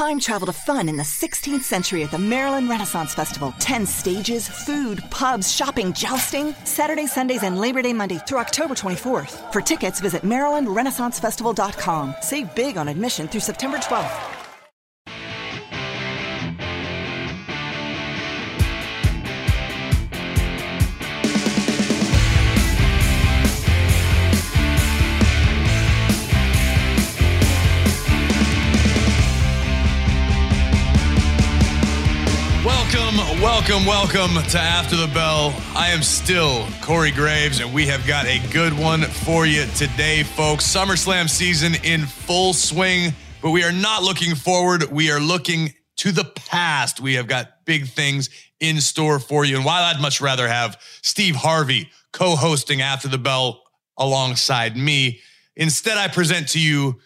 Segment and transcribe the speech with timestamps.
[0.00, 3.52] Time travel to fun in the 16th century at the Maryland Renaissance Festival.
[3.58, 6.54] 10 stages, food, pubs, shopping, jousting.
[6.64, 9.52] Saturday, Sundays, and Labor Day Monday through October 24th.
[9.52, 12.14] For tickets, visit MarylandRenaissanceFestival.com.
[12.22, 14.39] Save big on admission through September 12th.
[33.70, 35.54] Welcome, welcome to After the Bell.
[35.76, 40.24] I am still Corey Graves, and we have got a good one for you today,
[40.24, 40.64] folks.
[40.66, 44.90] SummerSlam season in full swing, but we are not looking forward.
[44.90, 46.98] We are looking to the past.
[46.98, 49.54] We have got big things in store for you.
[49.54, 53.62] And while I'd much rather have Steve Harvey co hosting After the Bell
[53.96, 55.20] alongside me,
[55.54, 56.98] instead I present to you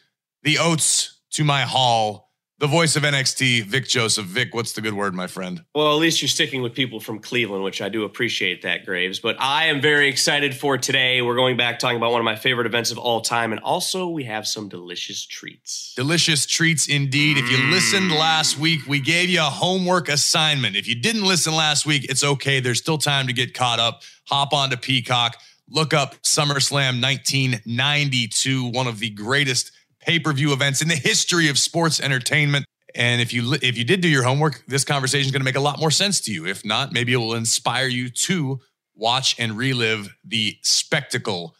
[0.44, 2.23] the Oates to my Hall
[2.58, 4.26] the voice of NXT, Vic Joseph.
[4.26, 5.64] Vic, what's the good word, my friend?
[5.74, 9.18] Well, at least you're sticking with people from Cleveland, which I do appreciate that, Graves.
[9.18, 11.20] But I am very excited for today.
[11.20, 13.52] We're going back talking about one of my favorite events of all time.
[13.52, 15.94] And also, we have some delicious treats.
[15.96, 17.38] Delicious treats indeed.
[17.38, 18.18] If you listened mm.
[18.18, 20.76] last week, we gave you a homework assignment.
[20.76, 22.60] If you didn't listen last week, it's okay.
[22.60, 24.02] There's still time to get caught up.
[24.28, 25.36] Hop onto Peacock,
[25.68, 29.70] look up SummerSlam 1992, one of the greatest
[30.04, 32.66] pay-per-view events in the history of sports entertainment.
[32.94, 35.56] And if you if you did do your homework, this conversation is going to make
[35.56, 36.46] a lot more sense to you.
[36.46, 38.60] If not, maybe it will inspire you to
[38.94, 41.56] watch and relive the spectacle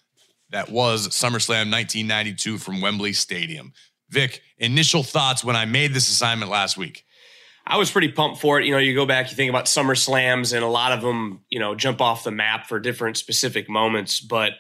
[0.51, 3.73] that was SummerSlam 1992 from Wembley Stadium.
[4.11, 7.05] Vic, initial thoughts when I made this assignment last week.
[7.67, 8.67] I was pretty pumped for it.
[8.67, 11.41] You know, you go back, you think about Summer Slams, and a lot of them,
[11.49, 14.21] you know, jump off the map for different specific moments.
[14.21, 14.53] But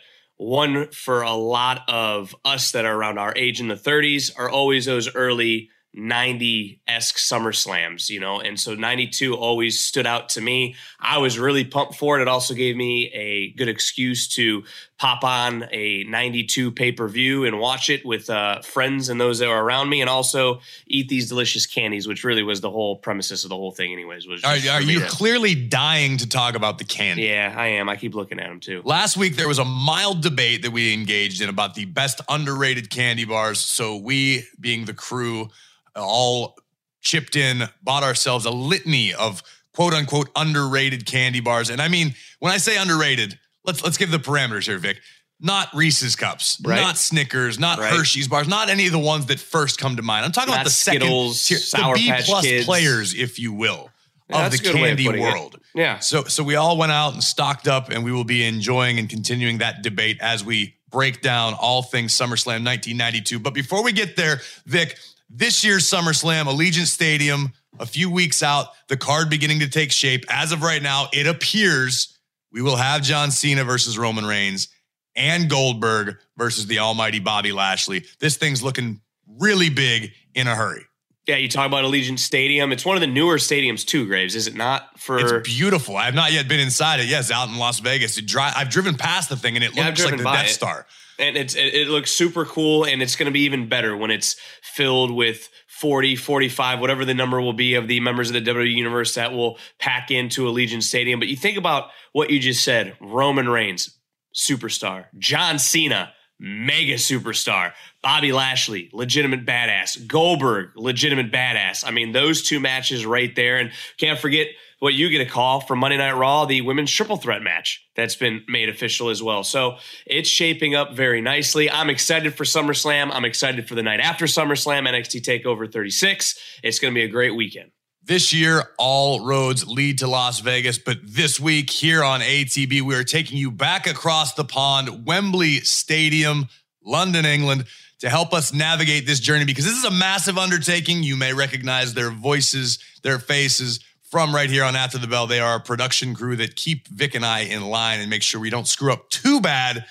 [0.45, 4.50] one for a lot of us that are around our age in the 30s are
[4.50, 10.28] always those early 90 esque Summer Slams, you know, and so 92 always stood out
[10.31, 10.75] to me.
[11.00, 12.22] I was really pumped for it.
[12.22, 14.65] It also gave me a good excuse to
[14.99, 19.41] pop on a 92 pay per view and watch it with uh, friends and those
[19.41, 22.97] that are around me, and also eat these delicious candies, which really was the whole
[22.97, 24.27] premises of the whole thing, anyways.
[24.27, 27.25] Was are, are you to, clearly dying to talk about the candy?
[27.25, 27.88] Yeah, I am.
[27.88, 28.82] I keep looking at them too.
[28.84, 32.91] Last week there was a mild debate that we engaged in about the best underrated
[32.91, 33.59] candy bars.
[33.59, 35.49] So we, being the crew
[35.97, 36.56] all
[37.00, 39.43] chipped in, bought ourselves a litany of
[39.75, 41.69] quote unquote underrated candy bars.
[41.69, 45.00] And I mean, when I say underrated, let's let's give the parameters here, Vic.
[45.41, 46.80] Not Reese's cups, right.
[46.80, 47.92] not Snickers, not right.
[47.92, 50.25] Hershey's bars, not any of the ones that first come to mind.
[50.25, 52.64] I'm talking not about the Skittles, second tier, the B plus kids.
[52.64, 53.91] players, if you will,
[54.30, 55.56] yeah, of the candy of world.
[55.56, 55.62] It.
[55.75, 55.98] Yeah.
[55.98, 59.10] So so we all went out and stocked up, and we will be enjoying and
[59.10, 63.41] continuing that debate as we break down all things SummerSlam 1992.
[63.41, 64.96] But before we get there, Vic,
[65.28, 70.25] this year's SummerSlam, Allegiant Stadium, a few weeks out, the card beginning to take shape.
[70.28, 72.13] As of right now, it appears
[72.54, 74.69] we will have John Cena versus Roman Reigns
[75.16, 78.04] and Goldberg versus the almighty Bobby Lashley.
[78.20, 80.84] This thing's looking really big in a hurry.
[81.26, 82.70] Yeah, you talk about Allegiant Stadium.
[82.70, 85.00] It's one of the newer stadiums too, Graves, is it not?
[85.00, 85.97] For It's beautiful.
[85.97, 87.06] I have not yet been inside it.
[87.06, 88.14] Yes, out in Las Vegas.
[88.16, 90.50] Dri- I've driven past the thing and it yeah, looks like the Death it.
[90.50, 90.87] Star
[91.19, 94.37] and it's it looks super cool and it's going to be even better when it's
[94.62, 95.48] filled with
[95.81, 99.33] 40 45 whatever the number will be of the members of the WWE universe that
[99.33, 101.19] will pack into Allegiant Stadium.
[101.19, 103.99] But you think about what you just said Roman Reigns
[104.35, 111.85] superstar John Cena mega superstar Bobby Lashley legitimate badass Goldberg legitimate badass.
[111.85, 113.56] I mean those two matches right there.
[113.56, 114.49] And can't forget
[114.84, 118.17] what you get a call from Monday Night Raw, the women's triple threat match that's
[118.17, 119.43] been made official as well.
[119.43, 121.71] So it's shaping up very nicely.
[121.71, 123.09] I'm excited for SummerSlam.
[123.11, 126.39] I'm excited for the night after SummerSlam, NXT TakeOver 36.
[126.62, 127.71] It's going to be a great weekend.
[128.03, 132.94] This year, all roads lead to Las Vegas, but this week here on ATB, we
[132.94, 136.47] are taking you back across the pond, Wembley Stadium,
[136.84, 137.65] London, England,
[138.00, 141.03] to help us navigate this journey because this is a massive undertaking.
[141.03, 143.81] You may recognize their voices, their faces
[144.14, 145.26] from right here on After the Bell.
[145.26, 148.40] They are a production crew that keep Vic and I in line and make sure
[148.40, 149.87] we don't screw up too bad.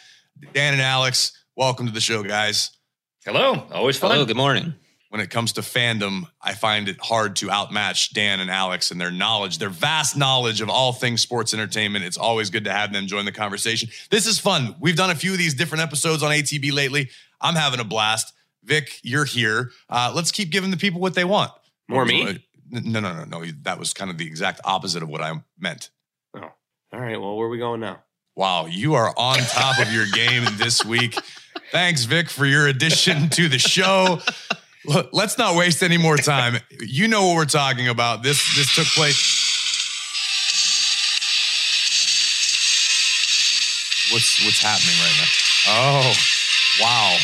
[0.53, 2.71] Dan and Alex, welcome to the show, guys.
[3.25, 3.67] Hello.
[3.69, 4.11] Always fun.
[4.11, 4.23] Hello.
[4.25, 4.75] Good morning.
[5.09, 9.01] When it comes to fandom, I find it hard to outmatch Dan and Alex and
[9.01, 12.05] their knowledge, their vast knowledge of all things sports entertainment.
[12.05, 13.89] It's always good to have them join the conversation.
[14.09, 14.73] This is fun.
[14.79, 17.09] We've done a few of these different episodes on ATB lately.
[17.41, 18.33] I'm having a blast.
[18.63, 19.71] Vic, you're here.
[19.89, 21.51] Uh, let's keep giving the people what they want.
[21.89, 22.41] More me?
[22.69, 23.45] No, no, no, no.
[23.63, 25.89] That was kind of the exact opposite of what I meant.
[26.36, 26.51] Oh,
[26.94, 27.19] all right.
[27.19, 28.04] Well, where are we going now?
[28.36, 31.15] Wow, you are on top of your game this week.
[31.71, 34.19] Thanks, Vic, for your addition to the show.
[34.86, 36.57] Look, let's not waste any more time.
[36.80, 38.24] You know what we're talking about.
[38.24, 39.42] This this took place.
[44.12, 45.27] What's what's happening right now?
[45.68, 46.13] Oh,
[46.81, 47.18] wow.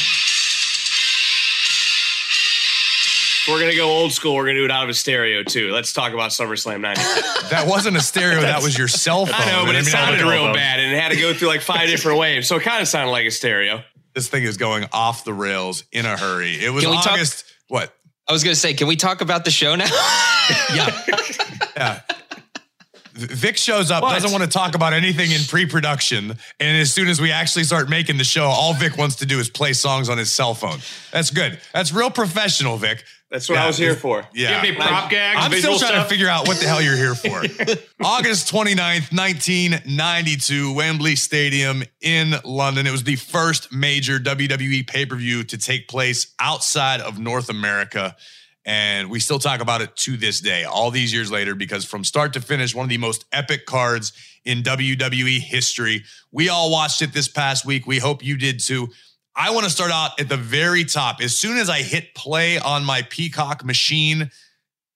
[3.51, 4.35] We're gonna go old school.
[4.35, 5.71] We're gonna do it out of a stereo too.
[5.71, 7.01] Let's talk about SummerSlam '90.
[7.49, 8.41] That wasn't a stereo.
[8.41, 9.33] that was your cell phone.
[9.35, 10.53] I know, but I it sounded real phone.
[10.53, 12.87] bad, and it had to go through like five different waves, so it kind of
[12.87, 13.83] sounded like a stereo.
[14.13, 16.63] This thing is going off the rails in a hurry.
[16.63, 17.19] It was Can we talk-
[17.69, 17.93] What?
[18.27, 19.85] I was gonna say, can we talk about the show now?
[20.73, 20.89] Yeah.
[21.77, 22.01] yeah.
[23.13, 24.13] Vic shows up, What?
[24.13, 27.89] doesn't want to talk about anything in pre-production, and as soon as we actually start
[27.89, 30.79] making the show, all Vic wants to do is play songs on his cell phone.
[31.11, 31.59] That's good.
[31.73, 33.03] That's real professional, Vic.
[33.31, 34.27] That's what Yeah, I was here for.
[34.33, 34.61] Yeah.
[34.61, 36.07] Give me prop gags, I'm still trying stuff.
[36.07, 37.37] to figure out what the hell you're here for.
[38.03, 42.87] August 29th, 1992, Wembley Stadium in London.
[42.87, 47.49] It was the first major WWE pay per view to take place outside of North
[47.49, 48.15] America.
[48.65, 52.03] And we still talk about it to this day, all these years later, because from
[52.03, 54.11] start to finish, one of the most epic cards
[54.43, 56.03] in WWE history.
[56.31, 57.85] We all watched it this past week.
[57.85, 58.89] We hope you did too.
[59.39, 61.21] I want to start out at the very top.
[61.21, 64.31] As soon as I hit play on my Peacock machine,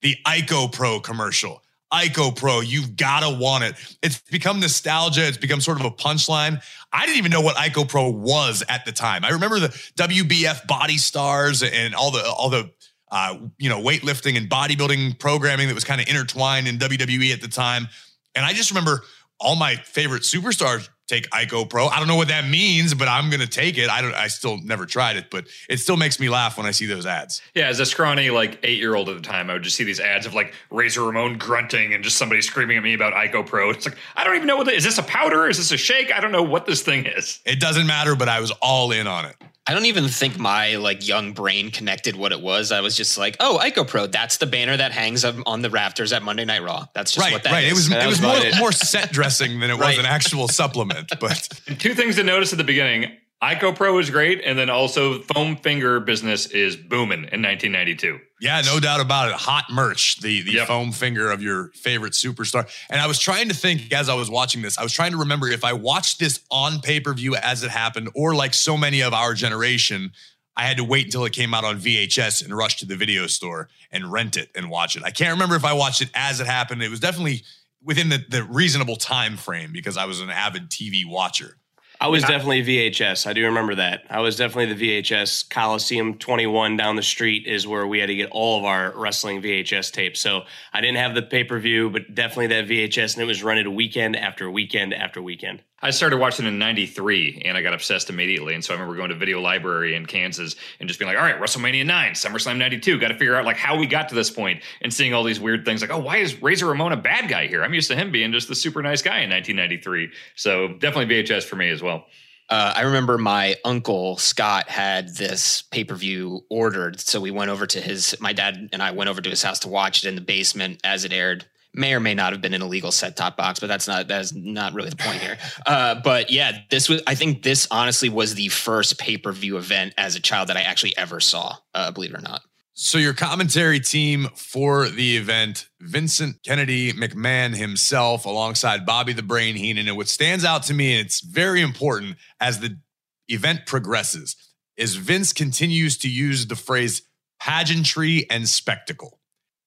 [0.01, 1.63] the ICOPRO commercial.
[1.94, 3.75] ICOPRO, you've got to want it.
[4.01, 5.25] It's become nostalgia.
[5.25, 6.62] It's become sort of a punchline.
[6.92, 9.24] I didn't even know what ICOPRO was at the time.
[9.24, 12.69] I remember the WBF Body Stars and all the all the
[13.12, 17.40] uh, you know weightlifting and bodybuilding programming that was kind of intertwined in WWE at
[17.40, 17.88] the time.
[18.36, 19.04] And I just remember
[19.40, 21.89] all my favorite superstars take ICOPRO.
[21.91, 23.89] I don't know what that means, but I'm gonna take it.
[23.89, 24.13] I don't.
[24.13, 27.05] I still never tried it, but it still makes me laugh when I see those
[27.05, 27.41] ads.
[27.53, 29.83] Yeah, as a scrawny like eight year old at the time, I would just see
[29.83, 33.73] these ads of like Razor Ramon grunting and just somebody screaming at me about ICOPRO.
[33.73, 35.47] It's like I don't even know what the, is this a powder?
[35.47, 36.13] Is this a shake?
[36.13, 37.39] I don't know what this thing is.
[37.45, 39.35] It doesn't matter, but I was all in on it.
[39.65, 42.74] I don't even think my like young brain connected what it was.
[42.74, 46.12] I was just like, oh, ICOPRO, that's the banner that hangs up on the rafters
[46.12, 46.86] at Monday Night Raw.
[46.94, 47.63] That's just right, what that right.
[47.63, 47.71] is.
[47.71, 48.60] It was That it was was more, it.
[48.60, 51.13] more set dressing than it was an actual supplement.
[51.19, 51.48] But
[51.80, 53.12] two things to notice at the beginning.
[53.44, 58.19] ICOPRO is great, and then also foam finger business is booming in 1992.
[58.40, 59.36] yeah, no doubt about it.
[59.36, 60.68] Hot merch, the the Yep.
[60.68, 62.69] foam finger of your favorite superstar.
[62.90, 65.18] And I was trying to think as I was watching this, I was trying to
[65.18, 68.78] remember if I watched this on pay per view as it happened, or like so
[68.78, 70.12] many of our generation.
[70.56, 73.25] I had to wait until it came out on VHS and rush to the video
[73.25, 75.01] store and rent it and watch it.
[75.04, 76.84] I can't remember if I watched it as it happened.
[76.84, 77.44] It was definitely
[77.81, 81.57] within the, the reasonable time frame because I was an avid TV watcher.
[82.03, 83.25] I was definitely VHS.
[83.25, 84.03] I do remember that.
[84.09, 85.50] I was definitely the VHS.
[85.50, 89.41] Coliseum 21 down the street is where we had to get all of our wrestling
[89.41, 90.19] VHS tapes.
[90.19, 90.41] So
[90.73, 93.69] I didn't have the pay per view, but definitely that VHS, and it was rented
[93.69, 95.61] weekend after weekend after weekend.
[95.83, 98.56] I started watching in 93 and I got obsessed immediately.
[98.56, 101.25] And so I remember going to Video Library in Kansas and just being like, all
[101.25, 102.97] right, WrestleMania 9, SummerSlam 92.
[102.97, 105.41] Got to figure out like how we got to this point and seeing all these
[105.41, 107.65] weird things like, oh, why is Razor Ramon a bad guy here?
[107.65, 110.09] I'm used to him being just the super nice guy in 1993.
[110.35, 112.06] So definitely VHS for me as well.
[112.50, 117.51] Uh, I remember my uncle Scott had this pay per view ordered, so we went
[117.51, 118.15] over to his.
[118.19, 120.80] My dad and I went over to his house to watch it in the basement
[120.83, 121.45] as it aired.
[121.73, 124.33] May or may not have been an illegal set top box, but that's not that's
[124.33, 125.37] not really the point here.
[125.65, 127.01] Uh, but yeah, this was.
[127.07, 130.57] I think this honestly was the first pay per view event as a child that
[130.57, 131.55] I actually ever saw.
[131.73, 132.41] Uh, believe it or not.
[132.75, 139.56] So your commentary team for the event, Vincent Kennedy McMahon himself, alongside Bobby the Brain
[139.56, 139.87] Heenan.
[139.87, 142.80] And what stands out to me, and it's very important as the
[143.27, 144.35] event progresses,
[144.75, 147.03] is Vince continues to use the phrase
[147.39, 149.19] pageantry and spectacle.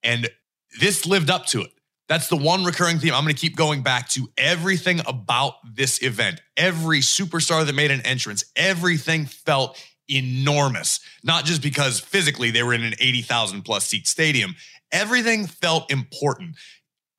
[0.02, 0.28] And
[0.80, 1.70] this lived up to it.
[2.08, 3.14] That's the one recurring theme.
[3.14, 6.40] I'm going to keep going back to everything about this event.
[6.56, 11.00] Every superstar that made an entrance, everything felt enormous.
[11.24, 14.54] Not just because physically they were in an 80,000 plus seat stadium,
[14.92, 16.56] everything felt important.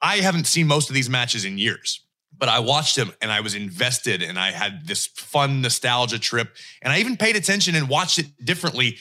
[0.01, 2.01] I haven't seen most of these matches in years,
[2.37, 6.55] but I watched them and I was invested and I had this fun nostalgia trip.
[6.81, 8.97] And I even paid attention and watched it differently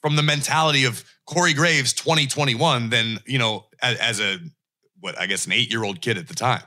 [0.00, 4.38] from the mentality of Corey Graves 2021 than, you know, as, as a,
[5.06, 6.64] what I guess an eight year old kid at the time.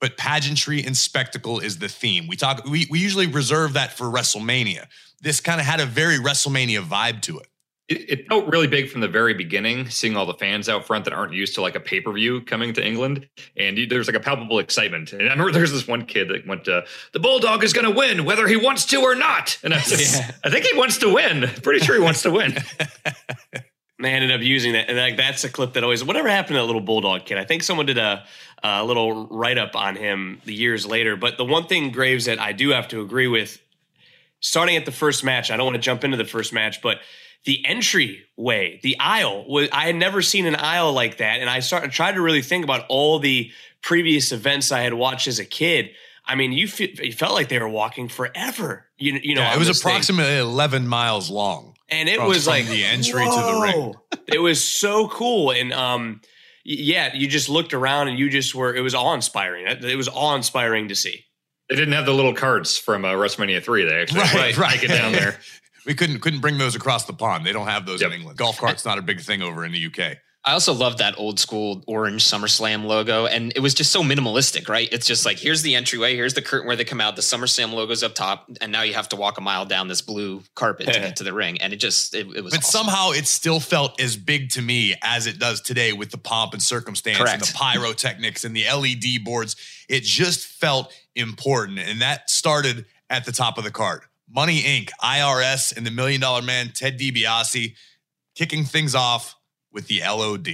[0.00, 2.26] But pageantry and spectacle is the theme.
[2.26, 4.86] We talk, we, we usually reserve that for WrestleMania.
[5.20, 7.48] This kind of had a very WrestleMania vibe to it.
[7.88, 11.04] It, it felt really big from the very beginning, seeing all the fans out front
[11.04, 14.06] that aren't used to like a pay per view coming to England, and you, there's
[14.06, 15.12] like a palpable excitement.
[15.12, 17.96] And I remember there's this one kid that went, uh, "The Bulldog is going to
[17.96, 20.30] win, whether he wants to or not." And I, was, Yeah.
[20.44, 21.48] I think he wants to win.
[21.62, 22.56] Pretty sure he wants to win.
[24.02, 24.88] And they ended up using that.
[24.88, 27.38] And like that's a clip that always whatever happened to that little bulldog kid.
[27.38, 28.24] I think someone did a,
[28.64, 31.14] a little write up on him the years later.
[31.14, 33.60] But the one thing Graves that I do have to agree with,
[34.40, 36.98] starting at the first match, I don't want to jump into the first match, but
[37.44, 39.44] the entryway, the aisle.
[39.48, 42.42] Was, I had never seen an aisle like that, and I started tried to really
[42.42, 43.50] think about all the
[43.82, 45.90] previous events I had watched as a kid.
[46.24, 48.86] I mean, you, fe- you felt like they were walking forever.
[48.96, 49.90] You, you know, Yeah, it was this thing.
[49.90, 51.71] approximately 11 miles long.
[51.92, 53.94] And it from- was from like the entry to the ring.
[54.26, 56.20] it was so cool, and um,
[56.64, 58.74] yeah, you just looked around and you just were.
[58.74, 59.66] It was awe inspiring.
[59.66, 61.24] It it was awe inspiring to see.
[61.68, 63.84] They didn't have the little carts from uh, WrestleMania three.
[63.84, 64.72] They actually Right, right.
[64.80, 65.38] take it down there.
[65.84, 67.44] We couldn't couldn't bring those across the pond.
[67.44, 68.10] They don't have those Yep.
[68.12, 68.38] in England.
[68.38, 70.16] Golf cart's not a big thing over in the UK.
[70.44, 74.68] I also love that old school orange SummerSlam logo, and it was just so minimalistic,
[74.68, 74.88] right?
[74.90, 77.72] It's just like here's the entryway, here's the curtain where they come out, the SummerSlam
[77.72, 80.86] logo's up top, and now you have to walk a mile down this blue carpet
[80.86, 82.52] to get to the ring, and it just it, it was.
[82.52, 82.86] But awesome.
[82.86, 86.54] somehow it still felt as big to me as it does today with the pomp
[86.54, 87.46] and circumstance and Correct.
[87.46, 89.54] the pyrotechnics and the LED boards.
[89.88, 91.78] It just felt important.
[91.78, 94.02] And that started at the top of the card.
[94.28, 97.74] Money Inc., IRS, and the Million Dollar Man, Ted DiBiase,
[98.34, 99.36] kicking things off
[99.72, 100.48] with the LOD.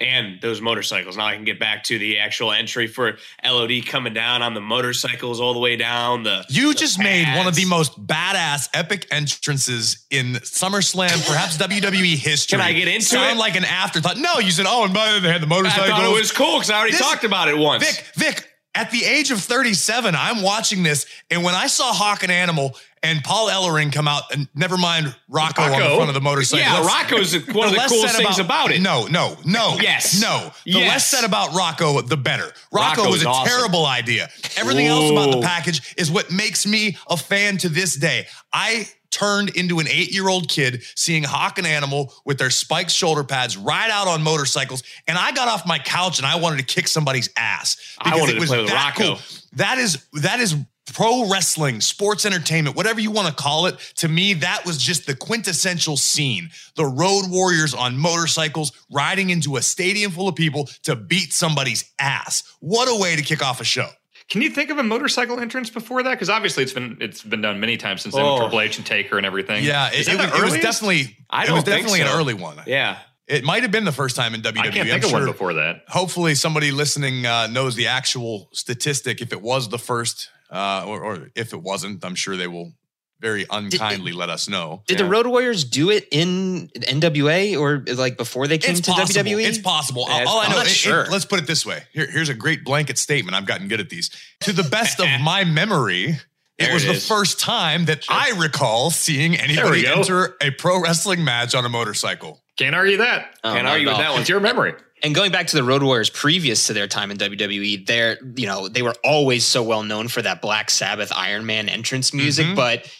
[0.00, 1.16] and those motorcycles.
[1.16, 4.60] Now I can get back to the actual entry for LOD coming down on the
[4.60, 6.22] motorcycles all the way down.
[6.22, 11.56] The You the just made one of the most badass epic entrances in SummerSlam, perhaps
[11.56, 12.58] WWE history.
[12.58, 13.40] Can I get into Sound it?
[13.40, 14.18] like an afterthought.
[14.18, 15.88] No, you said, oh, and by the way, they had the I motorcycles.
[15.88, 17.84] thought it was cool because I already This- talked about it once.
[17.84, 18.44] Vic, Vic,
[18.74, 22.76] at the age of 37, I'm watching this, and when I saw Hawk and Animal
[23.02, 26.64] and Paul Ellering come out, and never mind Rocco, on the front of the motorcycle.
[26.64, 28.80] yeah, let's- Rocco's one of the coolest things about, it.
[28.80, 29.76] No, no, no.
[29.80, 30.20] Yes.
[30.20, 30.50] No.
[30.64, 30.88] The Yes.
[30.88, 32.52] less said about Rocco, the better.
[32.72, 33.48] Rocco Rocco's was a awesome.
[33.56, 34.28] terrible idea.
[34.56, 38.26] Everything else about the package is what makes me a fan to this day.
[38.52, 42.90] I turned into an eight year old kid seeing Hawk and Animal with their spiked
[42.90, 44.82] shoulder pads ride out on motorcycles.
[45.06, 47.76] And I got off my couch and I wanted to kick somebody's ass.
[47.98, 49.04] I wanted it to play with Rocco.
[49.14, 49.18] cool.
[49.54, 50.56] That is, that is
[50.92, 53.78] pro wrestling, sports entertainment, whatever you want to call it.
[53.96, 56.50] To me, that was just the quintessential scene.
[56.76, 61.84] The road warriors on motorcycles riding into a stadium full of people to beat somebody's
[61.98, 62.42] ass.
[62.60, 63.88] What a way to kick off a show.
[64.28, 66.10] Can you think of a motorcycle entrance before that?
[66.10, 68.24] Because obviously it's been it's been done many times since then.
[68.24, 68.34] Oh.
[68.34, 69.64] with Triple H and Taker and everything.
[69.64, 72.34] Yeah, it, it, was, it was definitely I it was don't think definitely an early
[72.34, 72.58] one.
[72.66, 72.98] Yeah.
[73.26, 74.58] It might have been the first time in WWE.
[74.58, 75.82] I can't I'm think of sure- one before that.
[75.88, 79.20] Hopefully, somebody listening uh, knows the actual statistic.
[79.20, 82.72] If it was the first, uh, or, or if it wasn't, I'm sure they will
[83.20, 84.82] very unkindly let us know.
[84.86, 85.04] Did Yeah.
[85.04, 89.22] the Road Warriors do it in NWA or like before they came It's to possible.
[89.24, 89.44] WWE?
[89.44, 90.06] It's possible.
[90.08, 91.06] Yeah, it's All I I'm know, not it- it- sure.
[91.10, 91.82] let's put it this way.
[91.92, 93.36] Here, here's a great blanket statement.
[93.36, 94.10] I've gotten good at these.
[94.42, 96.18] To the best of my memory, it
[96.58, 97.08] There was it the is.
[97.08, 102.40] first time that I recall seeing anybody enter a pro wrestling match on a motorcycle.
[102.58, 103.34] Can't argue that.
[103.44, 104.20] Oh, Can't argue with that one.
[104.20, 104.74] It's your memory.
[105.02, 108.46] And going back to the Road Warriors previous to their time in WWE, they're you
[108.46, 112.46] know they were always so well known for that Black Sabbath Iron Man entrance music,
[112.46, 112.56] Mhm.
[112.56, 112.90] but.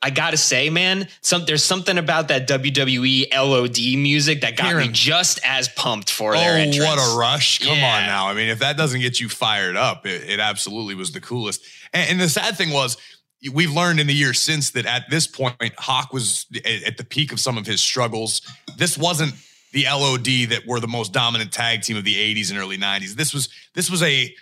[0.00, 4.86] I gotta say, man, some there's something about that WWE LOD music that got me
[4.92, 6.86] just as pumped for Oh, their entrance.
[6.86, 7.58] what a rush.
[7.58, 7.96] Come Yeah.
[7.96, 8.28] on now.
[8.28, 11.62] I mean, if that doesn't get you fired up, it, it absolutely was the coolest.
[11.92, 12.96] And, and the sad thing was,
[13.52, 16.46] we've learned in the years since that at this point, Hawk was
[16.86, 18.42] at, the peak of some of his struggles.
[18.76, 19.34] This wasn't
[19.72, 23.14] the LOD that were the most dominant tag team of the 80s and early 90s.
[23.14, 24.34] This was this was a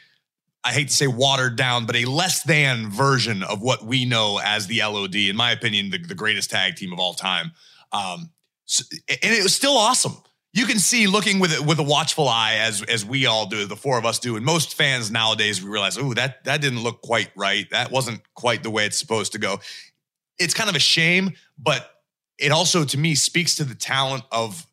[0.64, 4.40] I hate to say watered down, but a less than version of what we know
[4.42, 5.14] as the LOD.
[5.14, 7.52] In my opinion, the, the greatest tag team of all time.
[7.92, 8.30] Um,
[8.68, 10.16] s- and it was still awesome.
[10.56, 13.76] You can see looking with with a watchful eye, as as we all do, the
[13.76, 17.02] four of us do, and most fans nowadays we realize, oh, that that didn't look
[17.02, 17.68] quite right.
[17.68, 19.60] That wasn't quite the way it's supposed to go.
[20.38, 21.90] It's kind of a shame, but
[22.38, 24.66] it also to me speaks to the talent of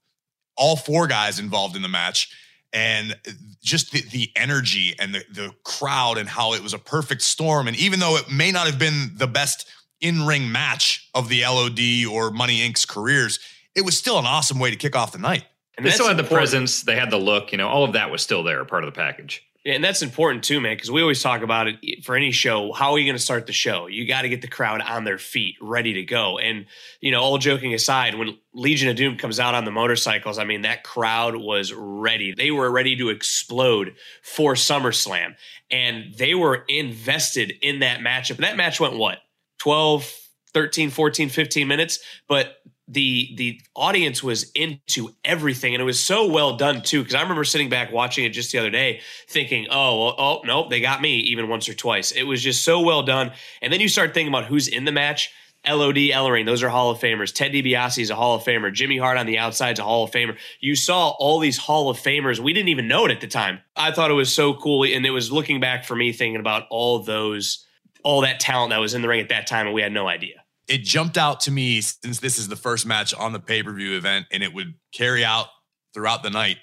[0.56, 2.34] all four guys involved in the match
[2.72, 3.18] and
[3.62, 7.68] just the, the energy and the, the crowd and how it was a perfect storm.
[7.68, 9.68] And even though it may not have been the best
[10.00, 13.40] in ring match of the LOD or Money Inc.'s careers,
[13.76, 15.44] it was still an awesome way to kick off the night.
[15.78, 16.50] And They still had the important.
[16.50, 16.82] presence.
[16.84, 17.52] They had the look.
[17.52, 19.44] You know, all of that was still there, part of the package.
[19.66, 22.32] Yeah, and that's important too, man, because we always talk about it eh, for any
[22.32, 22.74] show.
[22.74, 23.88] How are you going to start the show?
[23.88, 26.38] You got to get the crowd on their feet, ready to go.
[26.38, 26.66] And,
[27.00, 30.44] you know, all joking aside, when Legion of Doom comes out on the motorcycles, I
[30.44, 32.34] mean, that crowd was ready.
[32.34, 35.36] They were ready to explode for SummerSlam.
[35.72, 38.36] And they were invested in that matchup.
[38.36, 39.20] And that match went what?
[39.60, 40.12] 12,
[40.54, 42.00] 13, 14, 15 minutes.
[42.28, 47.16] But the the audience was into everything and it was so well done too because
[47.16, 49.00] i remember sitting back watching it just the other day
[49.30, 52.64] thinking oh well, oh no they got me even once or twice it was just
[52.64, 55.32] so well done and then you start thinking about who's in the match
[55.66, 57.34] LOD Ellering, those are Hall of Famers.
[57.34, 58.74] Ted DiBiase is a Hall of Famer.
[58.74, 60.38] Jimmy Hart on the outside is a Hall of Famer.
[60.60, 62.40] You saw all these Hall of Famers.
[62.40, 63.62] We didn't even know it at the time.
[63.76, 64.84] I thought it was so cool.
[64.84, 67.66] And it was looking back for me thinking about all those,
[68.04, 70.06] all that talent that was in the ring at that time, and we had no
[70.06, 70.43] idea.
[70.68, 73.74] It jumped out to me since this is the first match on the pay per
[73.74, 75.48] view event and it would carry out
[75.94, 76.58] throughout the night.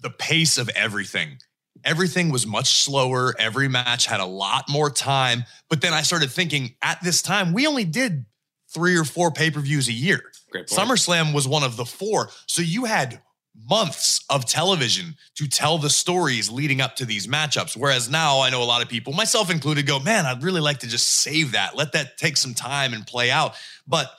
[0.00, 1.38] The pace of everything.
[1.84, 3.34] Everything was much slower.
[3.38, 5.44] Every match had a lot more time.
[5.70, 8.26] But then I started thinking at this time, we only did
[8.72, 10.20] three or four pay per views a year.
[10.50, 10.66] Great.
[10.66, 12.30] SummerSlam was one of the four.
[12.46, 13.22] So you had
[13.66, 17.76] months of television to tell the stories leading up to these matchups.
[17.76, 20.78] Whereas now I know a lot of people, myself included, go, man, I'd really like
[20.80, 23.54] to just save that, let that take some time and play out.
[23.86, 24.10] But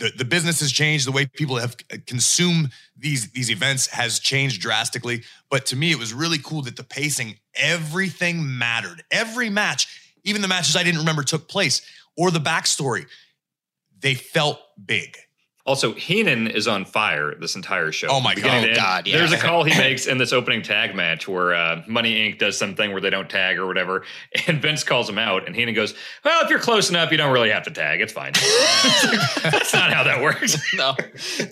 [0.00, 1.06] the, the business has changed.
[1.06, 5.22] The way people have consumed these, these events has changed drastically.
[5.50, 9.04] But to me, it was really cool that the pacing, everything mattered.
[9.10, 11.82] Every match, even the matches I didn't remember took place,
[12.16, 13.06] or the backstory,
[14.00, 15.16] they felt big.
[15.70, 18.08] Also, Heenan is on fire this entire show.
[18.10, 18.68] Oh my God.
[18.68, 18.74] Oh.
[18.74, 19.18] God, yeah.
[19.18, 22.40] There's a call he makes in this opening tag match where uh, Money Inc.
[22.40, 24.02] does something where they don't tag or whatever,
[24.48, 27.32] and Vince calls him out, and Heenan goes, "Well, if you're close enough, you don't
[27.32, 28.00] really have to tag.
[28.00, 28.32] It's fine."
[29.44, 30.58] That's not how that works.
[30.74, 30.96] no,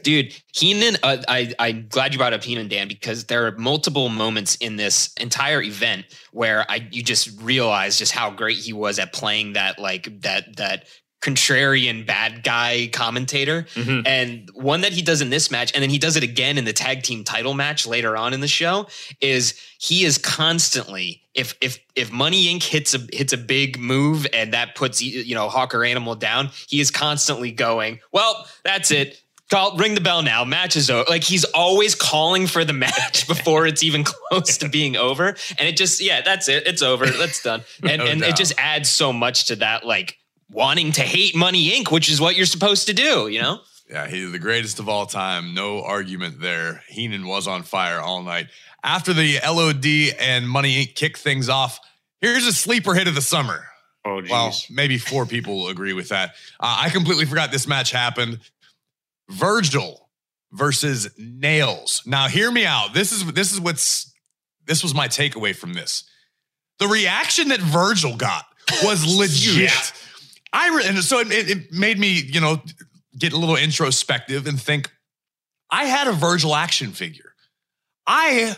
[0.03, 0.97] dude, Heenan.
[1.01, 4.75] Uh, I I'm glad you brought up Heenan, Dan, because there are multiple moments in
[4.75, 9.53] this entire event where I you just realize just how great he was at playing
[9.53, 10.89] that like that that
[11.21, 14.07] contrarian bad guy commentator Mhm.
[14.07, 16.65] and one that he does in this match and then he does it again in
[16.65, 18.87] the tag team title match later on in the show
[19.21, 24.27] is he is constantly if if if money inc hits a hits a big move
[24.33, 29.21] and that puts you know hawker animal down he is constantly going well that's it
[29.51, 30.45] Call, ring the bell now.
[30.45, 31.07] Match is over.
[31.09, 35.67] Like he's always calling for the match before it's even close to being over, and
[35.67, 36.67] it just yeah, that's it.
[36.67, 37.07] It's over.
[37.07, 37.63] That's done.
[37.83, 40.19] And No and it just adds so much to that like
[40.51, 43.29] wanting to hate Money Inc., which is what you're supposed to do.
[43.29, 43.61] You know.
[43.89, 45.55] Yeah, he's the greatest of all time.
[45.55, 46.83] No argument there.
[46.89, 48.49] Heenan was on fire all night.
[48.85, 50.95] After the LOD and Money Inc.
[50.95, 51.81] kick things off,
[52.21, 53.65] here's a sleeper hit of the summer.
[54.05, 54.31] Oh, geez.
[54.31, 56.35] Well, maybe four people will agree with that.
[56.61, 58.41] Uh, I completely forgot this match happened.
[59.31, 60.09] Virgil
[60.53, 62.03] versus Nails.
[62.07, 62.95] Now, hear me out.
[62.95, 64.13] This is this is what's
[64.67, 66.05] this was my takeaway from this.
[66.79, 68.45] The reaction that Virgil got
[68.85, 69.93] was legit.
[70.53, 72.63] I re- and so it, it made me, you know,
[73.19, 74.91] get a little introspective and think.
[75.71, 77.35] I had a Virgil action figure.
[78.07, 78.57] I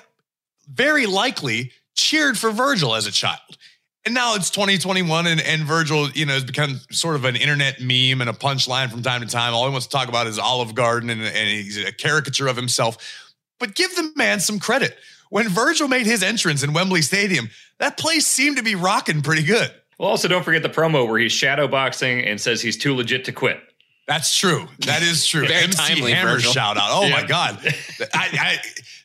[0.68, 3.58] very likely cheered for Virgil as a child.
[4.06, 7.80] And now it's 2021 and, and Virgil, you know, has become sort of an internet
[7.80, 9.52] meme and a punchline from time to time.
[9.52, 12.56] All he wants to talk about is Olive Garden and, and he's a caricature of
[12.56, 13.26] himself.
[13.58, 14.96] But give the man some credit.
[15.28, 19.42] When Virgil made his entrance in Wembley Stadium, that place seemed to be rocking pretty
[19.42, 19.70] good.
[20.00, 23.26] Well, also don't forget the promo where he's shadow boxing and says he's too legit
[23.26, 23.60] to quit.
[24.06, 24.66] That's true.
[24.86, 25.42] That is true.
[25.46, 26.52] Very MC timely, Hammer Virgil.
[26.52, 26.88] shout out.
[26.90, 27.58] Oh my God.
[28.14, 28.56] I, I,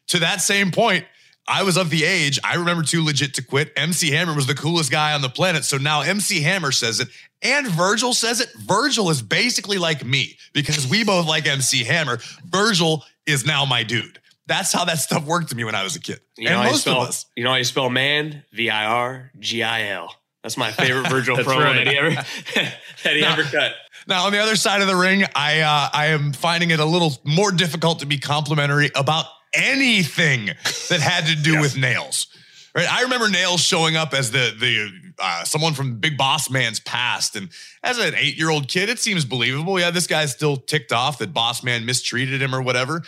[0.08, 1.04] to that same point,
[1.50, 3.74] I was of the age, I remember too legit to quit.
[3.76, 5.66] MC Hammer was the coolest guy on the planet.
[5.66, 7.10] So now MC Hammer says it
[7.42, 8.48] and Virgil says it.
[8.60, 12.20] Virgil is basically like me because we both like MC Hammer.
[12.46, 14.22] Virgil is now my dude.
[14.48, 16.22] That's how that stuff worked to me when I was a kid.
[16.38, 17.26] You know, and how you most spell, of us.
[17.36, 18.46] you know how you spell man?
[18.54, 20.16] V I R G I L.
[20.46, 21.74] That's my favorite Virgil promo right.
[21.86, 23.34] that he ever that he Nah.
[23.34, 23.74] ever cut.
[24.06, 26.86] Now, on the other side of the ring, I uh, I am finding it a
[26.86, 30.46] little more difficult to be complimentary about anything
[30.90, 32.28] that had to do with nails.
[32.76, 32.88] Right?
[32.88, 37.36] I remember Nails showing up as the the uh, someone from Big Boss Man's past,
[37.36, 37.50] and
[37.82, 39.80] as an eight year old kid, it seems believable.
[39.80, 43.02] Yeah, this guy's still ticked off that Boss Man mistreated him or whatever.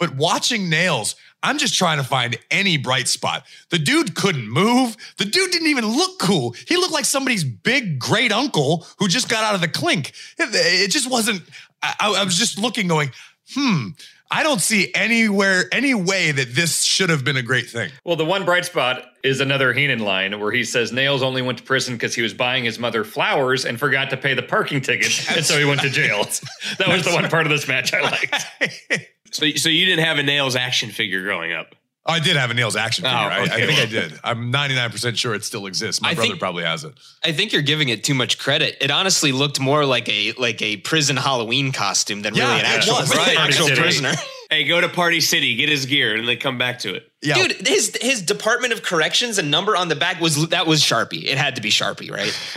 [0.00, 3.44] But watching Nails, I'm just trying to find any bright spot.
[3.70, 4.96] The dude couldn't move.
[5.18, 6.54] The dude didn't even look cool.
[6.66, 10.12] He looked like somebody's big great uncle who just got out of the clink.
[10.38, 11.42] It, just wasn't.
[11.82, 13.10] I, I was just looking, going,
[13.54, 13.88] hmm.
[14.34, 17.90] I don't see anywhere, any way that this should have been a great thing.
[18.02, 21.58] Well, the one bright spot is another Heenan line where he says Nails only went
[21.58, 24.80] to prison because he was buying his mother flowers and forgot to pay the parking
[24.80, 26.26] ticket, and so he went to jail.
[26.78, 28.46] That was the one part of this match I liked.
[29.32, 31.74] So, so you didn't have a nails action figure growing up.
[32.04, 33.16] Oh, I did have a Nails action figure.
[33.16, 34.18] Oh, I, I think I did.
[34.24, 36.02] I'm 99% sure it still exists.
[36.02, 36.94] My I brother think- probably has it.
[37.24, 38.76] I think you're giving it too much credit.
[38.80, 42.66] It honestly looked more like a like a prison Halloween costume than Yeah, really an
[42.66, 43.14] actual, was.
[43.16, 43.38] Right.
[43.38, 44.14] actual prisoner.
[44.52, 47.10] Hey, go to Party City, get his gear, and then come back to it.
[47.22, 47.36] Yeah.
[47.36, 51.24] Dude, his his Department of Corrections and number on the back was that was Sharpie.
[51.24, 52.28] It had to be Sharpie, right?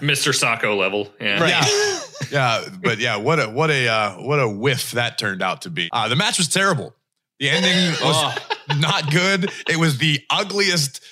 [0.00, 0.34] Mr.
[0.34, 1.12] Sacco level.
[1.20, 1.42] Yeah.
[1.42, 1.50] Right.
[1.50, 5.60] Yeah, yeah, but yeah, what a what a uh, what a whiff that turned out
[5.62, 5.90] to be.
[5.92, 6.94] Uh, the match was terrible.
[7.38, 8.38] The ending was
[8.78, 9.50] not good.
[9.68, 11.02] It was the ugliest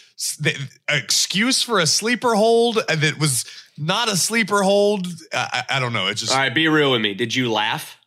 [0.40, 0.57] the
[0.88, 3.44] excuse for a sleeper hold that was
[3.76, 5.07] not a sleeper hold.
[5.35, 6.07] I, I I don't know.
[6.07, 7.12] It just All right, be real with me.
[7.12, 7.98] Did you laugh?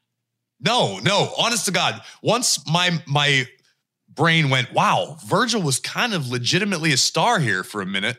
[0.60, 1.32] No, no.
[1.38, 3.48] Honest to God, once my my
[4.10, 8.18] brain went, wow, Virgil was kind of legitimately a star here for a minute.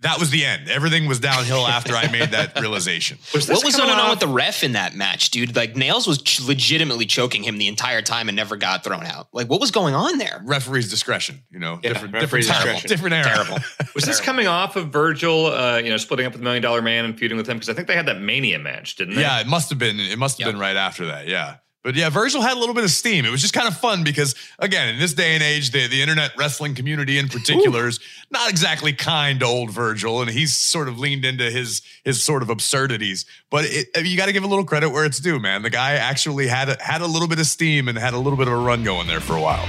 [0.00, 0.68] That was the end.
[0.68, 3.18] Everything was downhill after I made that realization.
[3.34, 5.56] Was What was coming going on with the ref in that match, dude?
[5.56, 9.28] Like Nails was ch- legitimately choking him the entire time and never got thrown out.
[9.32, 10.40] Like what was going on there?
[10.44, 12.88] Referee's discretion, you know, Yeah, different, referee's different, era, discretion.
[12.96, 13.34] different era.
[13.44, 13.58] Terrible.
[13.94, 16.80] Was this coming off of Virgil, uh, you know, splitting up with the Million Dollar
[16.82, 17.56] Man and feuding with him?
[17.56, 19.22] Because I think they had that Mania match, didn't they?
[19.22, 19.98] Yeah, it must have been.
[19.98, 20.54] It must have Yep.
[20.54, 21.26] been right after that.
[21.26, 21.56] Yeah.
[21.88, 23.24] But yeah, Virgil had a little bit of steam.
[23.24, 26.02] It was just kind of fun because, again, in this day and age, the, the
[26.02, 27.98] internet wrestling community in particular is
[28.30, 32.42] not exactly kind to old Virgil, and he's sort of leaned into his his sort
[32.42, 33.24] of absurdities.
[33.48, 35.62] But it, you got to give a little credit where it's due, man.
[35.62, 38.36] The guy actually had a, had a little bit of steam and had a little
[38.36, 39.66] bit of a run going there for a while.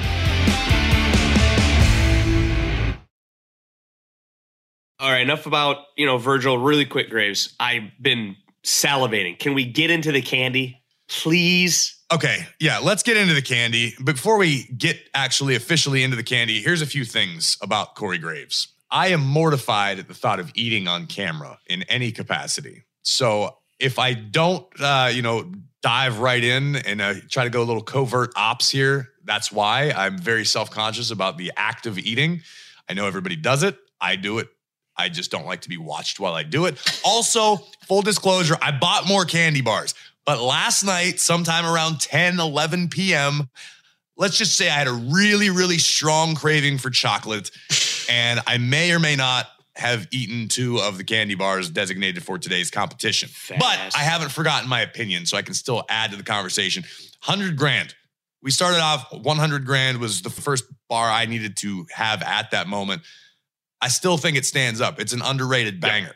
[5.00, 6.58] All right, enough about you know Virgil.
[6.58, 7.56] Really quick, Graves.
[7.62, 9.40] I've been salivating.
[9.40, 11.96] Can we get into the candy, please?
[12.12, 13.94] Okay, yeah, let's get into the candy.
[14.04, 18.70] Before we get actually officially into the candy, here's a few things about Corey Graves.
[18.90, 22.86] I am mortified at the thought of eating on camera in any capacity.
[23.04, 25.52] So if I don't, uh, you know,
[25.84, 29.92] dive right in and uh, try to go a little covert ops here, that's why
[29.96, 32.42] I'm very self conscious about the act of eating.
[32.90, 33.78] I know everybody does it.
[34.02, 34.50] I do it.
[34.98, 36.78] I just don't like to be watched while I do it.
[37.06, 39.94] Also, full disclosure, I bought more candy bars.
[40.30, 43.50] But last night, sometime around 10, 11 p.m.,
[44.16, 47.50] let's just say I had a really, really strong craving for chocolate.
[48.08, 52.38] And I may or may not have eaten two of the candy bars designated for
[52.38, 53.32] today's competition.
[53.58, 56.84] But I haven't forgotten my opinion, so I can still add to the conversation.
[57.26, 57.96] 100 grand.
[58.44, 62.68] We started off 100 grand was the first bar I needed to have at that
[62.68, 63.02] moment.
[63.82, 65.00] I still think it stands up.
[65.00, 66.14] It's an underrated banger.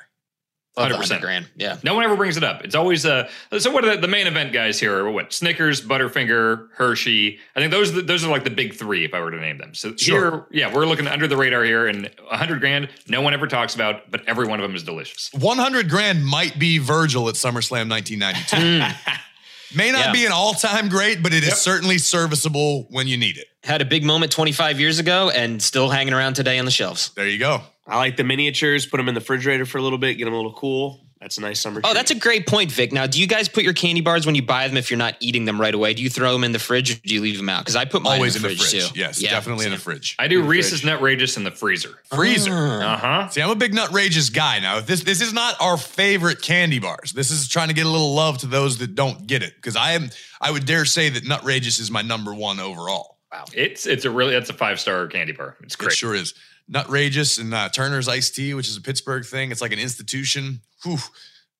[0.75, 0.97] Love the 100%.
[0.97, 1.45] 100 grand.
[1.55, 1.77] Yeah.
[1.83, 2.63] No one ever brings it up.
[2.63, 5.31] It's always uh so what are the, the main event guys here are what?
[5.31, 7.37] Snickers, Butterfinger, Hershey.
[7.55, 9.39] I think those are the, those are like the big 3 if I were to
[9.39, 9.73] name them.
[9.75, 10.31] So Sure.
[10.31, 13.75] here, yeah, we're looking under the radar here and 100 grand no one ever talks
[13.75, 15.29] about, but every one of them is delicious.
[15.33, 18.95] 100 grand might be Virgil at SummerSlam 1992.
[19.75, 20.11] May not Yeah.
[20.11, 21.57] be an all time great, but it is Yep.
[21.57, 23.47] certainly serviceable when you need it.
[23.63, 27.11] Had a big moment 25 years ago and still hanging around today on the shelves.
[27.15, 27.61] There you go.
[27.85, 28.85] I like the miniatures.
[28.85, 30.15] Put them in the refrigerator for a little bit.
[30.15, 31.01] Get them a little cool.
[31.19, 31.79] That's a nice summer.
[31.81, 31.93] Oh, treat.
[31.93, 32.91] that's a great point, Vic.
[32.91, 35.15] Now, do you guys put your candy bars when you buy them if you're not
[35.21, 35.93] eating them right away?
[35.93, 37.61] Do you throw them in the fridge or do you leave them out?
[37.61, 38.99] Because I put mine Always in the fridge, too.
[38.99, 40.17] Yes, Yeah, definitely in the fridge.
[40.19, 40.99] I do the Reese's fridge.
[40.99, 41.97] Nutrageous in the freezer.
[42.13, 42.51] Freezer.
[42.53, 43.29] Uh huh.
[43.29, 44.81] See, I'm a big Nutrageous guy now.
[44.81, 47.13] This this is not our favorite candy bars.
[47.13, 49.55] This is trying to get a little love to those that don't get it.
[49.55, 50.09] Because I am,
[50.41, 53.17] I would dare say that Nutrageous is my number one overall.
[53.31, 55.55] Wow, it's it's a really that's a five star candy bar.
[55.63, 55.93] It's It great.
[55.93, 56.33] sure is.
[56.71, 59.51] Nutrageous and uh, Turner's Iced Tea, which is a Pittsburgh thing.
[59.51, 60.61] It's like an institution.
[60.83, 60.97] Whew,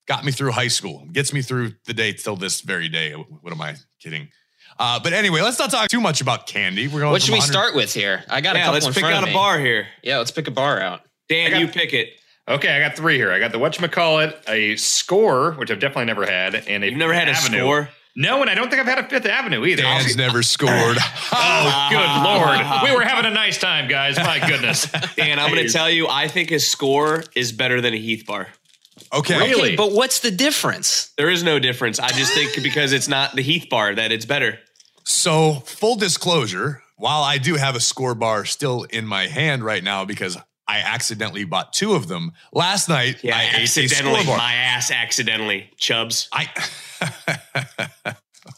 [0.08, 1.06] got me through high school.
[1.12, 3.12] Gets me through the day till this very day.
[3.14, 4.30] What am I kidding?
[4.80, 6.88] Uh, but anyway, let's not talk too much about candy.
[6.88, 7.12] We're going.
[7.12, 8.24] What should from we 100 start with here?
[8.30, 8.66] I got a yeah.
[8.66, 9.88] couple Let's in pick front out of a bar here.
[10.04, 11.02] Yeah, let's pick a bar out.
[11.30, 12.10] Dan, got- you pick it.
[12.46, 13.32] Okay, I got three here.
[13.32, 17.14] I got the whatchamacallit, a Skor, which I've definitely never had, and a You've never
[17.14, 17.88] had a Skor.
[18.16, 19.82] No, and I don't think I've had a Fifth Avenue either.
[19.82, 20.98] Dan's never scored.
[21.36, 22.84] Oh, good lord.
[22.84, 24.18] We were having a nice time, guys.
[24.18, 24.86] My goodness.
[25.16, 28.26] Dan, I'm going to tell you, I think his Skor is better than a Heath
[28.28, 28.50] bar.
[29.12, 29.40] Okay.
[29.40, 29.70] Really?
[29.70, 31.12] Okay, but what's the difference?
[31.18, 32.00] There is no difference.
[32.00, 34.60] I just think because it's not the Heath bar that it's better.
[35.06, 39.84] So, full disclosure, while I do have a Skor bar still in my hand right
[39.84, 44.26] now because I accidentally bought two of them last night, Yeah, I accidentally.
[44.26, 45.70] My ass accidentally.
[45.78, 46.30] Chubs.
[46.32, 46.50] I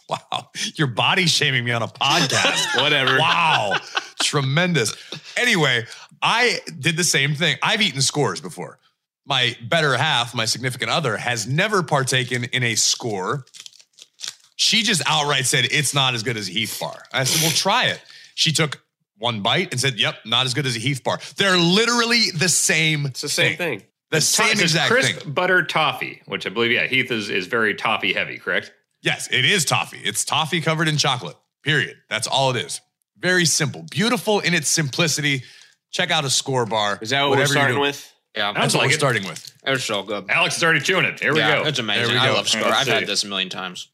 [0.09, 2.81] wow, you're body shaming me on a podcast.
[2.81, 3.17] Whatever.
[3.17, 3.77] wow,
[4.21, 4.95] tremendous.
[5.37, 5.85] Anyway,
[6.21, 7.57] I did the same thing.
[7.63, 8.79] I've eaten Skors before.
[9.25, 13.43] My better half, my significant other, has never partaken in a Skor.
[14.55, 17.03] She just outright said it's not as good as a Heath bar.
[17.11, 17.99] I said, well, try it.
[18.35, 18.81] She took
[19.17, 21.19] one bite and said, yep, not as good as a Heath bar.
[21.37, 23.05] They're literally the same.
[23.07, 23.83] It's the same thing.
[24.11, 25.33] The It's same it's exact crisp thing.
[25.33, 28.71] butter toffee, which I believe, yeah, Heath is, is very toffee heavy, correct?
[29.01, 29.99] Yes, it is toffee.
[30.03, 31.37] It's toffee covered in chocolate.
[31.63, 31.95] Period.
[32.09, 32.81] That's all it is.
[33.17, 33.83] Very simple.
[33.89, 35.43] Beautiful in its simplicity.
[35.91, 36.99] Check out a Skor bar.
[37.01, 38.11] Is that what whatever we're starting with?
[38.35, 38.99] Yeah, That's Sounds what like we're it.
[38.99, 39.53] starting with.
[39.65, 40.25] it's so good.
[40.29, 41.19] Alex is already chewing it.
[41.21, 41.67] Here we yeah, go.
[41.69, 42.13] it's amazing.
[42.13, 42.63] There we I love Skor.
[42.69, 43.87] I've had this a million times.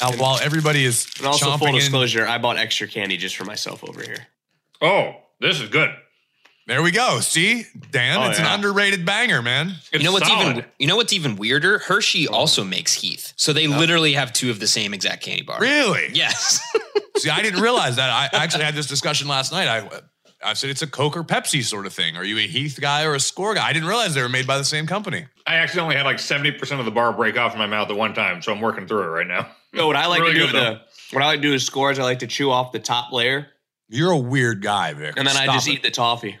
[0.00, 3.16] Uh, now, while everybody is And also, full chomping in, disclosure, I bought extra candy
[3.16, 4.26] just for myself over here.
[4.80, 5.90] Oh, this is good.
[6.66, 7.20] there we go.
[7.20, 8.46] See, Dan, Oh, it's yeah.
[8.48, 9.68] an underrated banger, man.
[9.92, 10.56] It's you know what's solid.
[10.58, 11.78] even you know what's even weirder?
[11.80, 15.60] Hershey also makes Heath, so they literally have two of the same exact candy bar.
[15.60, 16.08] Really?
[16.12, 16.60] Yes.
[17.16, 18.10] See, I didn't realize that.
[18.10, 19.66] I actually had this discussion last night.
[19.66, 19.88] I,
[20.44, 22.16] I said it's a Coke or Pepsi sort of thing.
[22.16, 23.66] Are you a Heath guy or a Skor guy?
[23.68, 25.26] I didn't realize they were made by the same company.
[25.46, 28.14] I accidentally had like 70% of the bar break off in my mouth at one
[28.14, 29.48] time, so I'm working through it right now.
[29.72, 30.80] No, what I like Really to do with the
[31.12, 33.48] what I like to do with Skors, I like to chew off the top layer
[33.88, 35.14] You're a weird guy, Vic.
[35.16, 35.72] and then I just it.
[35.72, 36.38] eat the toffee.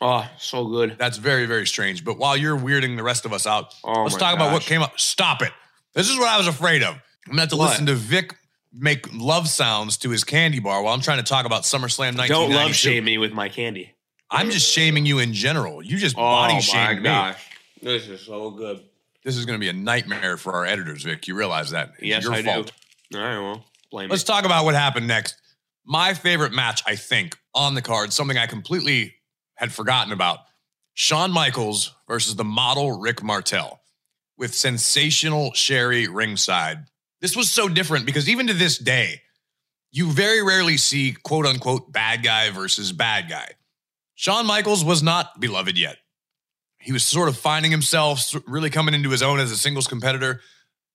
[0.00, 0.96] Oh, so good.
[0.98, 2.04] That's very, very strange.
[2.04, 4.62] But while you're weirding the rest of us out, Oh let's my talk about what
[4.62, 4.98] came up.
[5.00, 5.52] Stop it.
[5.94, 6.94] This is what I was afraid of.
[6.94, 7.70] I'm gonna have to What?
[7.70, 8.34] listen to Vic
[8.78, 12.32] make love sounds to his candy bar while I'm trying to talk about SummerSlam 1992.
[12.34, 13.92] Don't love shame me with my candy.
[14.30, 15.82] I'm just shaming you in general.
[15.82, 17.04] You just Oh body shamed me.
[17.04, 17.42] gosh.
[17.82, 18.82] This is so good.
[19.24, 21.26] This is going to be a nightmare for our editors, Vic.
[21.28, 21.92] You realize that?
[21.98, 22.72] It's Yes, your I fault.
[23.10, 23.18] do.
[23.18, 24.34] All right, well, blame Let's me.
[24.34, 25.36] talk about what happened next.
[25.84, 29.14] My favorite match, I think, on the card, something I completely
[29.56, 30.40] had forgotten about.
[30.94, 33.80] Shawn Michaels versus the model Rick Martel
[34.36, 36.84] with sensational Sherri ringside.
[37.20, 39.20] This was so different because even to this day,
[39.90, 43.52] you very rarely see quote unquote bad guy versus bad guy.
[44.14, 45.96] Shawn Michaels was not beloved yet.
[46.80, 50.40] He was sort of finding himself, really coming into his own as a singles competitor.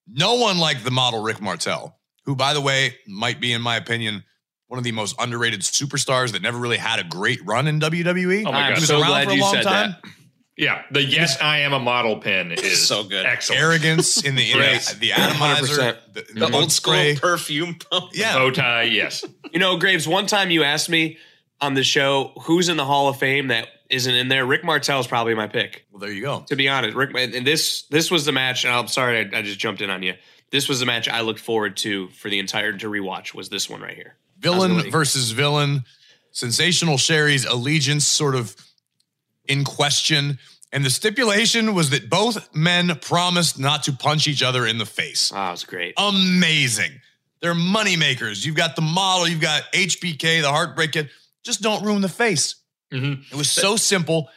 [0.07, 3.75] No one liked the model Rick Martel, who, by the way, might be, in my
[3.75, 4.23] opinion,
[4.67, 8.45] one of the most underrated superstars that never really had a great run in WWE.
[8.45, 8.77] Oh my I'm God.
[8.77, 9.95] He was so around glad for a you long said time.
[10.03, 10.11] that.
[10.55, 13.25] Yeah, the yes, I am a model pin is So good.
[13.25, 13.61] Excellent.
[13.61, 14.95] Arrogance in the in Great.
[14.99, 16.13] the atomizer, 100%.
[16.13, 17.15] the, The mud old school spray.
[17.15, 18.11] perfume pump.
[18.13, 19.23] Yeah, Bow tie, yes.
[19.51, 21.17] You know, Graves, one time you asked me
[21.61, 24.45] on the show who's in the Hall of Fame that isn't in there.
[24.45, 25.85] Rick Martel is probably my pick.
[25.91, 26.43] well, there you go.
[26.47, 28.65] To be honest, Rick, and this this was the match.
[28.65, 30.13] And I'm sorry, I, I just jumped in on you.
[30.51, 33.33] This was the match I looked forward to for the entire to rewatch.
[33.35, 34.15] Was this one right here?
[34.39, 34.89] Villain Really?
[34.91, 35.83] versus villain.
[36.31, 38.55] Sensational Sherri's allegiance sort of
[39.45, 40.39] in question.
[40.71, 44.85] And the stipulation was that both men promised not to punch each other in the
[44.85, 45.31] face.
[45.33, 45.93] Oh, it was great.
[45.97, 46.99] Amazing.
[47.41, 48.45] They're money makers.
[48.45, 51.09] You've got the model, you've got HBK, the Heartbreak Kid.
[51.43, 52.55] Just don't ruin the face.
[52.91, 53.23] Mhm.
[53.31, 54.29] It was so simple.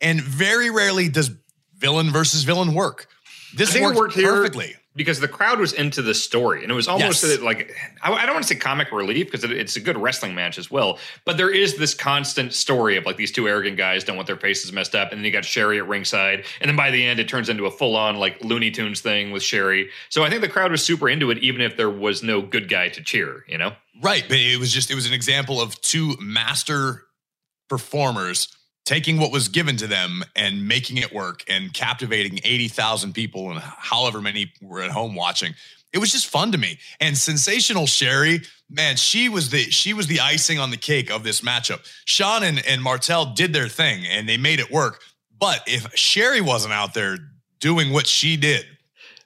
[0.00, 1.30] And very rarely does
[1.76, 3.08] villain versus villain work.
[3.54, 4.76] This I think worked, it worked here perfectly.
[4.96, 7.40] Because the crowd was into the story, and it was almost Yes.
[7.40, 10.36] like I, I don't want to say comic relief because it, it's a good wrestling
[10.36, 11.00] match as well.
[11.24, 14.36] But there is this constant story of like these two arrogant guys don't want their
[14.36, 17.18] faces messed up, and then you got Sherri at ringside, and then by the end
[17.18, 19.90] it turns into a full on like Looney Tunes thing with Sherri.
[20.10, 22.68] So I think the crowd was super into it, even if there was no good
[22.68, 23.44] guy to cheer.
[23.48, 24.24] You know, Right.
[24.28, 27.02] But it was just, it was an example of two master
[27.68, 28.48] performers
[28.84, 33.60] taking what was given to them and making it work and captivating 80,000 people and
[33.60, 35.54] however many were at home watching.
[35.92, 36.78] It was just fun to me.
[37.00, 41.22] And sensational Sherri, man, she was the she was the icing on the cake of
[41.22, 41.80] this matchup.
[42.04, 45.00] Shawn and, and Martel did their thing and they made it work.
[45.38, 47.18] But if Sherri wasn't out there
[47.60, 48.66] doing what she did,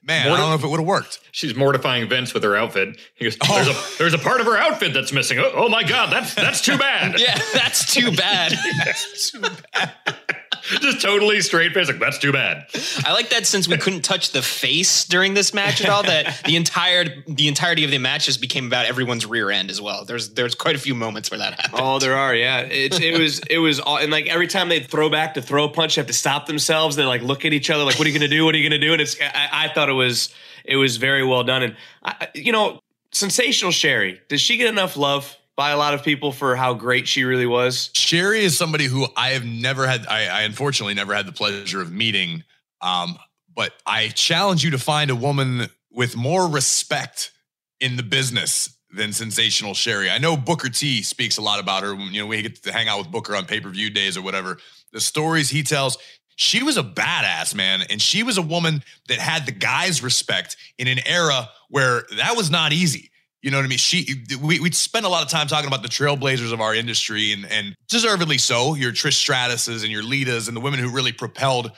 [0.08, 1.20] man, I don't know if it would have worked.
[1.30, 2.98] she's mortifying Vince with her outfit.
[3.14, 3.54] He goes, Oh.
[3.54, 3.94] "There's a oh.
[3.98, 5.38] there's a part of her outfit that's missing.
[5.38, 8.52] Oh, oh my god, that's that's too bad." Yeah, that's too bad.
[10.80, 12.66] Just totally straight face, like that's too bad.
[13.04, 16.42] I like that since we couldn't touch the face during this match at all, that
[16.44, 20.04] the entire the entirety of the match just became about everyone's rear end as well.
[20.04, 21.82] There's there's quite a few moments where that happened.
[21.82, 22.34] Oh, there are.
[22.34, 25.42] Yeah, it's it was it was all and like every time they throw back to
[25.42, 26.96] throw a punch, they have to stop themselves.
[26.96, 28.44] They like look at each other, like, "What are you gonna do?
[28.44, 31.24] What are you gonna do?" And it's I, I thought it was it was very
[31.24, 31.62] well done.
[31.62, 34.20] And I, you know, sensational Sherri.
[34.28, 37.44] Does she get enough love by a lot of people for how great she really
[37.44, 37.90] was?
[37.92, 40.06] Sherri is somebody who I have never had.
[40.06, 42.44] I, I unfortunately never had the pleasure of meeting.
[42.80, 43.18] Um,
[43.56, 47.32] but I challenge you to find a woman with more respect
[47.80, 50.08] in the business than sensational Sherri.
[50.08, 51.92] I know Booker T speaks a lot about her.
[51.92, 54.22] You know, we get to hang out with Booker on pay per view days or
[54.22, 54.58] whatever.
[54.92, 55.98] The stories he tells.
[56.36, 57.82] She was a badass, man.
[57.90, 62.36] And she was a woman that had the guys' respect in an era where that
[62.36, 63.10] was not easy.
[63.42, 63.78] You know what I mean?
[63.78, 67.32] She we we spend a lot of time talking about the trailblazers of our industry
[67.32, 71.12] and and deservedly so, your Trish Stratuses and your Litas and the women who really
[71.12, 71.70] propelled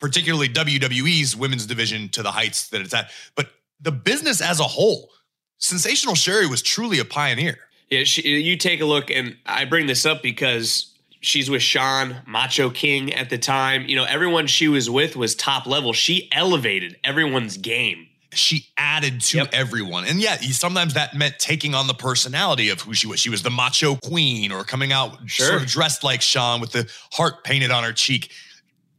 [0.00, 3.10] particularly WWE's women's division to the heights that it's at.
[3.34, 3.50] But
[3.80, 5.10] the business as a whole,
[5.58, 7.58] Sensational Sherri was truly a pioneer.
[7.90, 12.16] Yeah, she, you take a look, and I bring this up because she's with Shawn,
[12.26, 13.86] Macho King at the time.
[13.88, 15.92] You know, everyone she was with was top level.
[15.92, 18.07] She elevated everyone's game.
[18.34, 19.50] She added to Yep.
[19.54, 20.04] everyone.
[20.04, 23.20] And yeah, sometimes that meant taking on the personality of who she was.
[23.20, 25.46] She was the macho queen or coming out Sure.
[25.48, 28.30] sort of dressed like Shawn with the heart painted on her cheek.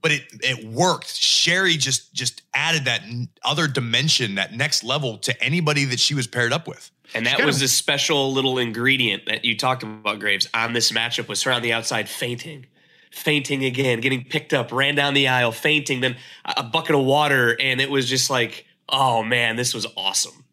[0.01, 1.15] But it it worked.
[1.15, 6.13] Sherri just just added that n- other dimension, that next level to anybody that she
[6.15, 6.89] was paired up with.
[7.13, 10.91] And that was of- the special little ingredient that you talked about, Graves, on this
[10.91, 12.65] matchup was her on the outside fainting.
[13.11, 16.15] Fainting again, getting picked up, ran down the aisle, fainting, then
[16.45, 17.57] a a bucket of water.
[17.59, 20.45] And it was just like, oh man, this was awesome.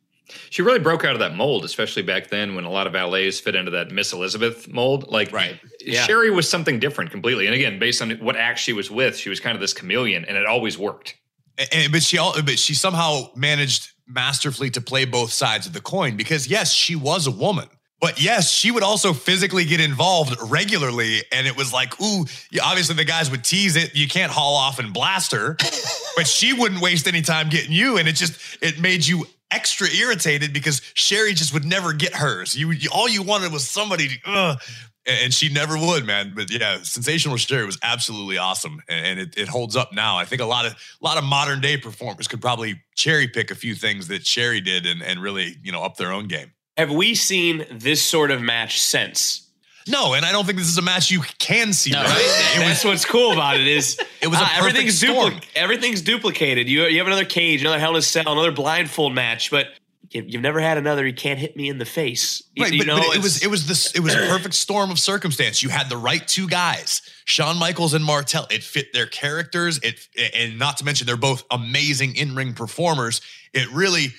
[0.50, 3.38] She really broke out of that mold, especially back then when a lot of valets
[3.40, 5.08] fit into that Miss Elizabeth mold.
[5.08, 5.58] Like, Right.
[5.80, 6.02] Yeah.
[6.02, 7.46] Sherri was something different completely.
[7.46, 10.24] And again, based on what act she was with, she was kind of this chameleon,
[10.24, 11.14] and it always worked.
[11.58, 15.72] And, and- but she al- but she somehow managed masterfully to play both sides of
[15.72, 17.68] the coin because yes, she was a woman.
[18.00, 21.22] But yes, she would also physically get involved regularly.
[21.32, 22.26] And it was like, ooh,
[22.62, 23.94] obviously the guys would tease it.
[23.94, 25.56] You can't haul off and blast her,
[26.16, 27.96] but she wouldn't waste any time getting you.
[27.96, 32.56] And it just, it made you extra irritated because Sherri just would never get hers.
[32.56, 34.60] You, you all you wanted was somebody, to, ugh,
[35.06, 36.32] and she never would, man.
[36.34, 40.18] But yeah, sensational Sherri was absolutely awesome, and it, it holds up now.
[40.18, 43.50] I think a lot of a lot of modern day performers could probably cherry pick
[43.50, 46.52] a few things that Sherri did and and really you know up their own game.
[46.76, 49.42] Have we seen this sort of match since?
[49.88, 51.92] No, and I don't think this is a match you can see.
[51.92, 52.54] No, right?
[52.56, 55.40] That's what's cool about it is It was uh, everything's storm.
[55.54, 56.68] everything's duplicated.
[56.68, 59.68] You you have another cage, another Hell in a Cell, another blindfold match, but
[60.10, 61.06] you- you've never had another.
[61.06, 62.42] You can't hit me in the face.
[62.56, 64.54] You- Right, you but, know, but it was it was this it was a perfect
[64.54, 65.62] storm of circumstance.
[65.62, 68.48] You had the right two guys, Shawn Michaels and Martel.
[68.50, 69.78] It fit their characters.
[69.84, 70.00] It
[70.34, 73.20] and not to mention they're both amazing in ring performers.
[73.52, 74.14] It really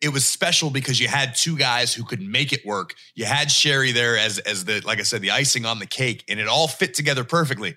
[0.00, 2.94] it was special because you had two guys who could make it work.
[3.14, 6.24] You had Sherri there as as the like I said the icing on the cake,
[6.28, 7.76] and it all fit together perfectly.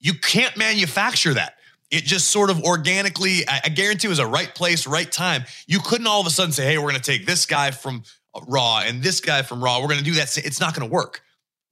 [0.00, 1.54] You can't manufacture that.
[1.90, 5.44] It just sort of organically, I, I guarantee it was a right place, right time.
[5.66, 8.02] You couldn't all of a sudden say, hey, we're going to take this guy from
[8.48, 9.80] Raw and this guy from Raw.
[9.80, 10.36] We're going to do that.
[10.36, 11.22] It's not going to work.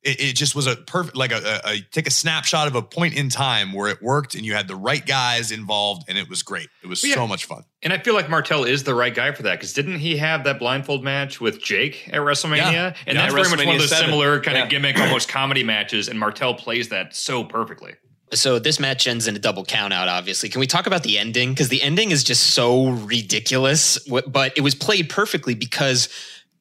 [0.05, 2.83] It, it just was a perfect, like a, a, a take a snapshot of a
[2.83, 6.29] point in time where it worked and you had the right guys involved and it
[6.29, 6.69] was great.
[6.83, 7.15] It was Yeah.
[7.15, 7.63] so much fun.
[7.83, 10.43] And I feel like Martel is the right guy for that because didn't he have
[10.45, 12.57] that blindfold match with Jake at WrestleMania?
[12.73, 12.95] Yeah.
[13.07, 14.07] And Yeah, that's very much one of those 7.
[14.07, 14.65] similar kind Yeah.
[14.65, 16.09] of gimmick, almost comedy matches.
[16.09, 17.95] And Martel plays that so perfectly.
[18.35, 20.49] So this match ends in a double count out, obviously.
[20.49, 21.51] Can we talk about the ending?
[21.51, 26.09] Because the ending is just so ridiculous, but it was played perfectly because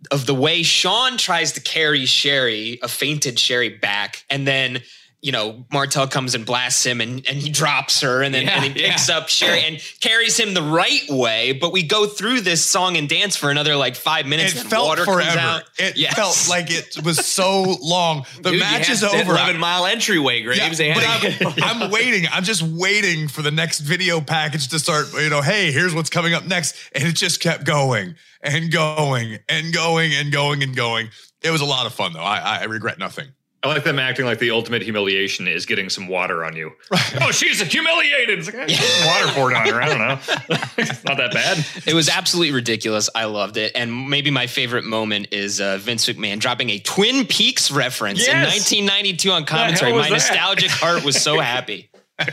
[0.09, 4.81] of the way Shawn tries to carry Sherri, a fainted Sherri back, and then
[5.21, 8.55] you know Martel comes and blasts him, and, and he drops her, and then Yeah,
[8.63, 9.17] and he picks yeah.
[9.17, 11.51] up Sherri and carries him the right way.
[11.53, 14.53] But we go through this song and dance for another like five minutes.
[14.55, 15.39] It and felt water comes forever.
[15.39, 15.63] out.
[15.77, 16.15] It Yes.
[16.15, 18.25] felt like it was so long.
[18.41, 19.31] The Dude, match is over.
[19.31, 20.79] 11 mile entryway, Graves.
[20.79, 22.27] Yeah, but I'm, I'm waiting.
[22.31, 25.13] I'm just waiting for the next video package to start.
[25.13, 29.37] You know, hey, here's what's coming up next, and it just kept going and going
[29.47, 31.09] and going and going and going.
[31.43, 32.19] It was a lot of fun, though.
[32.23, 33.27] I, I regret nothing.
[33.63, 36.71] I like them acting like the ultimate humiliation is getting some water on you.
[37.21, 38.39] oh, she's humiliated.
[38.39, 39.79] It's like, eh, water poured on her.
[39.79, 40.19] I don't know.
[40.77, 41.63] it's not that bad.
[41.85, 43.07] It was absolutely ridiculous.
[43.13, 43.73] I loved it.
[43.75, 48.35] And maybe my favorite moment is uh, Vince McMahon dropping a Twin Peaks reference in
[48.35, 49.93] 1992 on commentary.
[49.93, 50.11] My that?
[50.11, 51.89] nostalgic heart was so happy.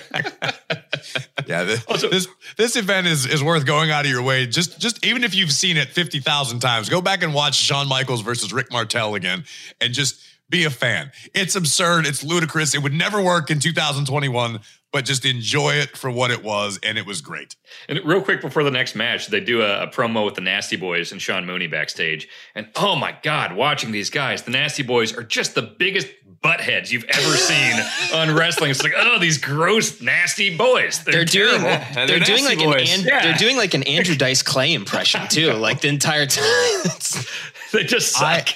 [1.47, 4.47] Yeah, this, Also- this this event is is worth going out of your way.
[4.47, 7.89] Just just even if you've seen it fifty thousand times, go back and watch Shawn
[7.89, 9.45] Michaels versus Rick Martel again,
[9.81, 11.13] and just be a fan.
[11.35, 12.07] It's absurd.
[12.07, 12.75] It's ludicrous.
[12.75, 14.61] It would never work in 2021,
[14.93, 17.55] but just enjoy it for what it was, and it was great.
[17.89, 20.77] And real quick before the next match, they do a, a promo with the Nasty
[20.77, 22.29] Boys and Sean Mooney backstage.
[22.55, 26.09] And oh my God, watching these guys, the Nasty Boys are just the biggest
[26.43, 27.75] buttheads you've ever seen
[28.15, 28.71] on wrestling.
[28.71, 31.03] It's like, oh, these gross, nasty boys.
[31.05, 31.85] They're, They're doing terrible.
[31.95, 32.99] they're they're doing like an, boys.
[33.01, 33.23] an Yeah.
[33.25, 36.45] they're doing like an Andrew Dice Clay impression too, like the entire time.
[37.71, 38.23] They just suck.
[38.49, 38.55] I-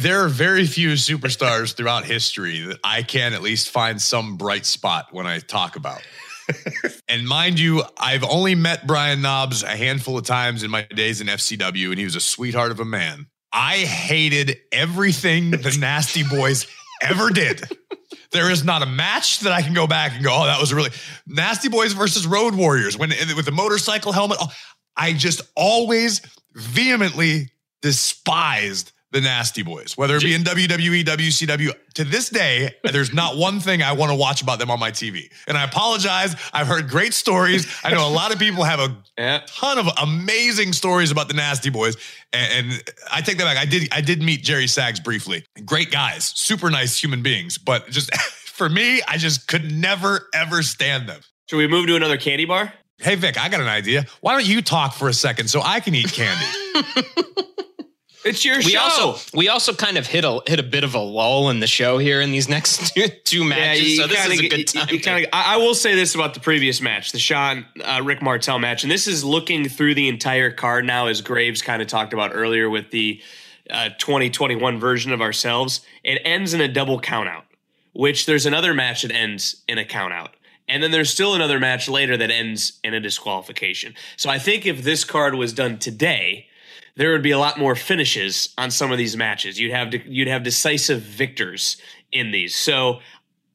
[0.00, 4.66] there are very few superstars throughout history that I can at least find some bright
[4.66, 6.02] spot when I talk about.
[7.08, 11.20] and mind you, I've only met Brian Knobbs a handful of times in my days
[11.20, 13.26] in FCW, and he was a sweetheart of a man.
[13.52, 16.66] I hated everything the Nasty Boys
[17.02, 17.62] ever did.
[18.32, 20.74] There is not a match that I can go back and go, oh, that was
[20.74, 20.90] really
[21.26, 24.38] Nasty Boys versus Road Warriors when with the motorcycle helmet.
[24.96, 26.20] I just always
[26.54, 27.50] vehemently
[27.82, 31.70] despised the Nasty Boys, whether it be in WWE, WCW.
[31.94, 34.90] To this day, there's not one thing I want to watch about them on my
[34.90, 35.30] TV.
[35.46, 36.34] And I apologize.
[36.52, 37.66] I've heard great stories.
[37.84, 39.40] I know a lot of people have a Yeah.
[39.46, 41.96] ton of amazing stories about the Nasty Boys,
[42.32, 43.56] and, and I take that back.
[43.56, 45.44] I did I did meet Jerry Sags briefly.
[45.64, 50.62] Great guys, super nice human beings, but just for me, I just could never ever
[50.62, 51.20] stand them.
[51.48, 52.72] Should we move to another candy bar?
[52.98, 54.04] Hey Vic, I got an idea.
[54.20, 56.44] Why don't you talk for a second so I can eat candy?
[58.26, 58.80] It's your we show.
[58.80, 61.66] also we also kind of hit a hit a bit of a lull in the
[61.66, 63.88] show here in these next two, two matches.
[63.90, 64.88] you so this is a good time.
[64.90, 68.00] you to- kinda- I, I will say this about the previous match, the Shawn uh,
[68.04, 71.80] Rick Martel match, and this is looking through the entire card now, as Graves kind
[71.80, 73.20] of talked about earlier with the
[73.70, 75.80] uh, 2021 version of ourselves.
[76.04, 77.42] It ends in a double countout,
[77.92, 80.28] which there's another match that ends in a countout.
[80.68, 83.94] And then there's still another match later that ends in a disqualification.
[84.16, 86.46] So I think if this card was done today,
[86.96, 89.60] there would be a lot more finishes on some of these matches.
[89.60, 91.76] You'd have you'd have decisive victors
[92.10, 92.54] in these.
[92.54, 93.00] So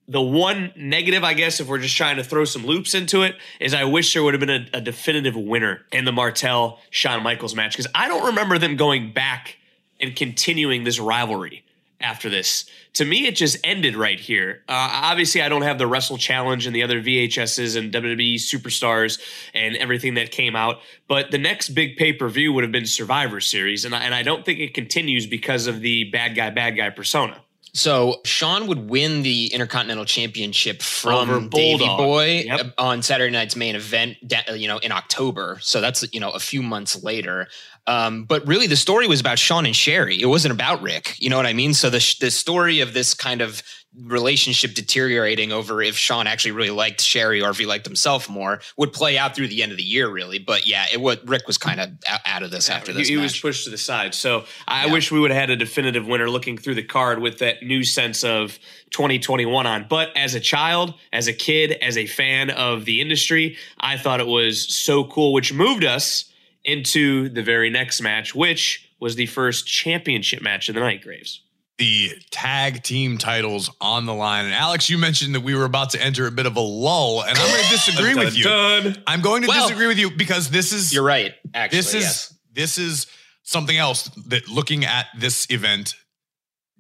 [0.08, 3.36] the one negative, I guess, if we're just trying to throw some loops into it,
[3.60, 7.24] is I wish there would have been a, a definitive winner in the Martel Shawn
[7.24, 9.58] Michaels match because I don't remember them going back
[10.00, 11.64] and continuing this rivalry
[12.02, 12.66] after this.
[12.94, 14.64] To me, it just ended right here.
[14.68, 19.22] Uh, obviously, I don't have the Wrestle Challenge and the other VHSs and WWE Superstars
[19.54, 22.86] and everything that came out, but the next big pay per view would have been
[22.86, 26.50] Survivor Series, and I, and I don't think it continues because of the bad guy,
[26.50, 27.42] bad guy persona.
[27.74, 32.74] So Shawn would win the Intercontinental Championship Over from Davey Boy Yep.
[32.78, 34.18] uh, on Saturday night's main event,
[34.54, 35.58] you know, in October.
[35.62, 37.48] So that's you know a few months later.
[37.88, 40.22] Um, but really, the story was about Shawn and Sherri.
[40.22, 41.16] It wasn't about Rick.
[41.20, 41.74] You know what I mean?
[41.74, 43.64] So the the story of this kind of
[44.06, 48.62] relationship deteriorating over if Shawn actually really liked Sherri or if he liked himself more
[48.78, 50.40] would play out through the end of the year, really.
[50.40, 51.28] But yeah, it would.
[51.28, 51.90] Rick was kind of
[52.26, 53.08] out, of this after he, this.
[53.10, 53.42] he was match.
[53.42, 54.14] pushed to the side.
[54.16, 54.94] So I Yeah.
[54.94, 57.84] wish we would have had a definitive winner looking through the card with that new
[57.84, 58.58] sense of
[58.92, 59.86] 2021 on.
[59.90, 64.20] But as a child, as a kid, as a fan of the industry, I thought
[64.22, 66.26] it was so cool, which moved us
[66.64, 71.42] into the very next match, which was the first championship match of the night, Graves.
[71.78, 74.46] the tag team titles on the line.
[74.46, 77.24] And Alex, you mentioned that we were about to enter a bit of a lull,
[77.24, 78.44] and I'm going to disagree with you.
[78.44, 79.04] Dun.
[79.08, 81.34] I'm going to Well- disagree with you because this is You're right.
[81.54, 82.34] Actually, this is yes.
[82.54, 83.08] this is
[83.44, 85.96] something else that looking at this event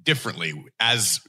[0.04, 1.20] differently as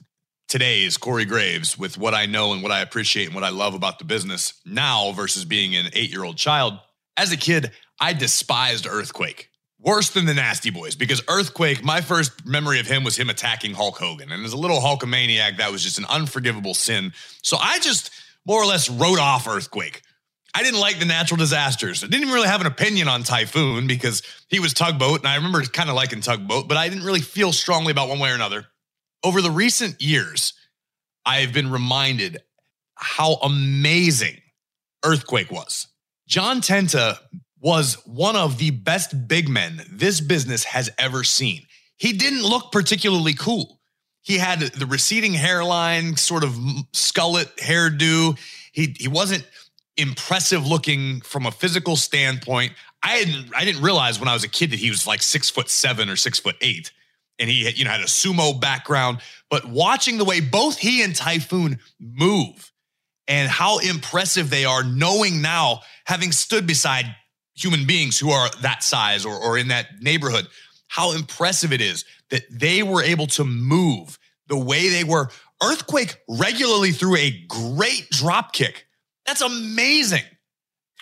[0.48, 3.72] today's Corey Graves with what I know and what I appreciate and what I love
[3.74, 6.78] about the business now versus being an eight year old child.
[7.16, 7.70] As a kid,
[8.00, 9.50] I despised Earthquake
[9.82, 13.74] worse than the Nasty Boys because Earthquake, my first memory of him was him attacking
[13.74, 14.30] Hulk Hogan.
[14.30, 17.12] And as a little Hulkamaniac, that was just an unforgivable sin.
[17.42, 18.10] So I just
[18.46, 20.02] more or less wrote off Earthquake.
[20.54, 22.04] I didn't like the natural disasters.
[22.04, 25.36] I didn't even really have an opinion on Typhoon because he was tugboat, and I
[25.36, 28.34] remember kind of liking tugboat, but I didn't really feel strongly about one way or
[28.34, 28.66] another.
[29.24, 30.52] Over the recent years,
[31.24, 32.42] I've been reminded
[32.96, 34.36] how amazing
[35.02, 35.86] Earthquake was.
[36.28, 37.18] John Tenta
[37.62, 41.62] was one of the best big men this business has ever seen.
[41.96, 43.80] He didn't look particularly cool.
[44.20, 46.50] He had the receding hairline, sort of
[46.92, 48.38] skullet hairdo.
[48.72, 49.46] He he wasn't
[49.96, 52.72] impressive looking from a physical standpoint.
[53.02, 55.48] I didn't I didn't realize when I was a kid that he was like six
[55.48, 56.92] foot seven or six foot eight,
[57.38, 59.18] and he you know had a sumo background.
[59.50, 62.72] But watching the way both he and Typhoon move
[63.28, 67.14] and how impressive they are, knowing now having stood beside
[67.54, 70.46] human beings who are that size or, or in that neighborhood,
[70.88, 75.30] how impressive it is that they were able to move the way they were.
[75.62, 78.86] Earthquake regularly threw a great drop kick.
[79.26, 80.22] That's amazing.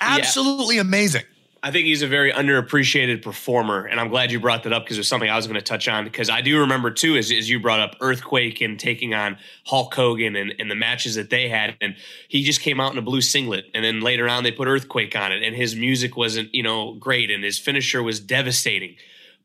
[0.01, 1.23] Absolutely amazing.
[1.63, 4.97] I think he's a very underappreciated performer, and I'm glad you brought that up because
[4.97, 6.05] was something I was going to touch on.
[6.05, 9.37] Because I do remember too, as, as you brought up Earthquake and taking on
[9.67, 11.97] Hulk Hogan and, and the matches that they had, and
[12.29, 15.15] he just came out in a blue singlet, and then later on they put Earthquake
[15.15, 18.97] on it, and his music wasn't you know great, and his finisher was devastating.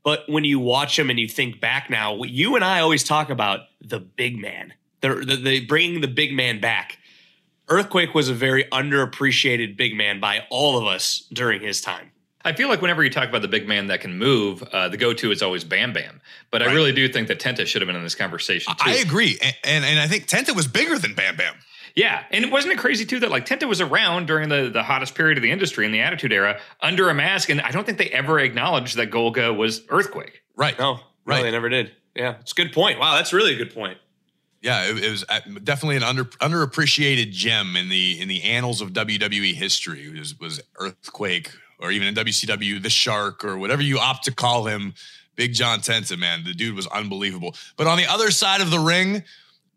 [0.02, 3.30] But when you watch him and you think back now, you and I always talk
[3.30, 7.00] about the big man, the, the, the bringing the big man back.
[7.68, 12.12] Earthquake was a very underappreciated big man by all of us during his time.
[12.44, 14.98] I feel like whenever you talk about the big man that can move, uh, the
[14.98, 16.22] go-to is always Bam Bam.
[16.52, 18.84] But I really do think that Tenta should have been in this conversation too.
[18.92, 19.40] I agree.
[19.42, 21.56] And, and, and I think Tenta was bigger than Bam Bam.
[21.96, 25.16] Yeah, and wasn't it crazy too that like Tenta was around during the the hottest
[25.16, 27.98] period of the industry in the Attitude Era under a mask, and I don't think
[27.98, 30.42] they ever acknowledged that Golga was Earthquake.
[30.56, 30.78] Right.
[30.78, 31.38] No, Right.
[31.38, 31.94] no, they never did.
[32.14, 33.00] Yeah, it's a good point.
[33.00, 33.98] Wow, that's really a good point.
[34.66, 38.82] Yeah, it, it was uh, definitely an under underappreciated gem in the in the annals
[38.82, 40.08] of WWE history.
[40.08, 44.34] It was, was Earthquake, or even in WCW, the Shark, or whatever you opt to
[44.34, 44.96] call him.
[45.36, 47.56] Big John Tenta, man, the dude was unbelievable.
[47.78, 49.22] But on the other side of the ring,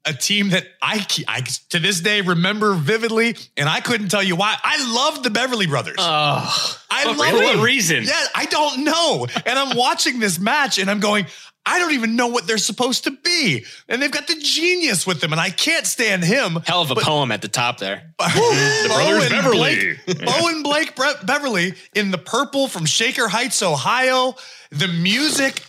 [0.07, 4.36] a team that I, I to this day remember vividly, and I couldn't tell you
[4.36, 4.57] why.
[4.62, 5.97] I loved the Beverly Brothers.
[5.99, 7.61] Oh, I For love what them.
[7.62, 8.05] reason?
[8.05, 9.26] Yeah, I don't know.
[9.45, 11.26] And I'm watching this match and I'm going,
[11.69, 13.66] I don't even know what they're supposed to be.
[13.89, 16.57] And they've got the genius with them, and I can't stand him.
[16.64, 18.14] hell of a poem at the top there.
[18.19, 19.99] the brothers Beverly.
[20.07, 24.35] Blake, Beau and Blake Bre- Beverly in the purple from Shaker Heights, Ohio.
[24.71, 25.62] The music,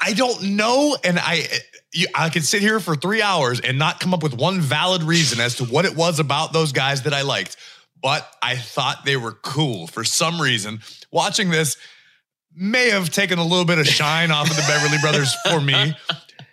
[0.00, 1.46] I don't know, and I.
[1.92, 5.02] You, I could sit here for three hours and not come up with one valid
[5.02, 7.56] reason as to what it was about those guys that I liked,
[8.02, 10.80] but I thought they were cool for some reason.
[11.10, 11.78] Watching this
[12.56, 15.94] may have taken a little bit of shine off of the Beverly Brothers for me,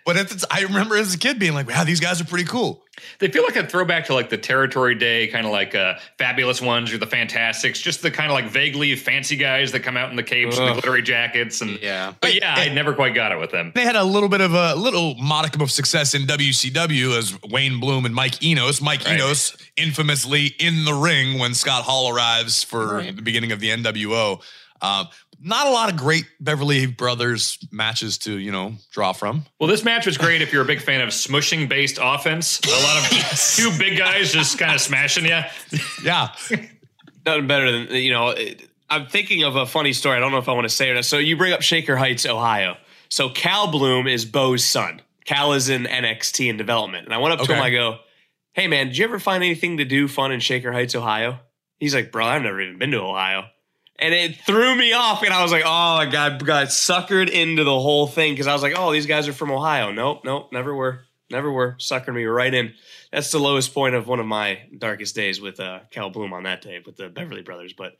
[0.04, 2.24] but at the t- I remember as a kid being like, "Wow, these guys are
[2.24, 2.82] pretty cool."
[3.18, 6.60] They feel like a throwback to like the Territory Day, kind of like uh, Fabulous
[6.62, 10.10] Ones or the Fantastics, just the kind of like vaguely fancy guys that come out
[10.10, 11.60] in the capes and the glittery jackets.
[11.60, 12.14] And Yeah.
[12.20, 13.72] but yeah, I never quite got it with them.
[13.74, 17.80] They had a little bit of a little modicum of success in WCW as Wayne
[17.80, 18.80] Bloom and Mike Enos.
[18.80, 19.14] Mike Right.
[19.14, 23.14] Enos infamously in the ring when Scott Hall arrives for Right.
[23.16, 24.40] the beginning of the NWO.
[24.80, 25.08] Um,
[25.40, 29.44] not a lot of great Beverly Brothers matches to, you know, draw from.
[29.58, 32.60] Well, this match was great if you're a big fan of smushing based offense.
[32.66, 35.40] A lot of two big guys just kind of smashing you.
[36.02, 36.28] Yeah.
[37.26, 38.34] Nothing better than you know.
[38.90, 40.16] I'm thinking of a funny story.
[40.16, 41.02] I don't know if I want to say it.
[41.04, 42.76] So you bring up Shaker Heights, Ohio.
[43.08, 45.00] So Cal Bloom is Beau's son.
[45.24, 47.62] Cal is in NXT in development, and I went up to him.
[47.62, 47.98] I go,
[48.52, 51.38] "Hey man, did you ever find anything to do fun in Shaker Heights, Ohio?"
[51.78, 53.44] He's like, "Bro, I've never even been to Ohio."
[53.98, 57.62] And it threw me off, and I was like, "Oh, I got got suckered into
[57.62, 60.52] the whole thing because I was like, oh, these guys are from Ohio." Nope, nope,
[60.52, 61.76] never were, never were.
[61.78, 62.74] Suckered me right in.
[63.12, 66.42] That's the lowest point of one of my darkest days with uh, Cal Bloom on
[66.42, 67.72] that day with the Beverly Brothers.
[67.72, 67.96] But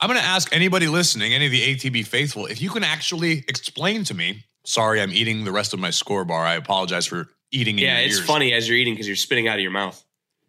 [0.00, 3.44] I'm going to ask anybody listening, any of the ATB faithful, if you can actually
[3.46, 4.44] explain to me.
[4.64, 6.44] Sorry, I'm eating the rest of my Skor bar.
[6.44, 7.78] I apologize for eating.
[7.78, 8.26] In yeah, your it's ears.
[8.26, 10.02] funny as you're eating because you're spitting out of your mouth.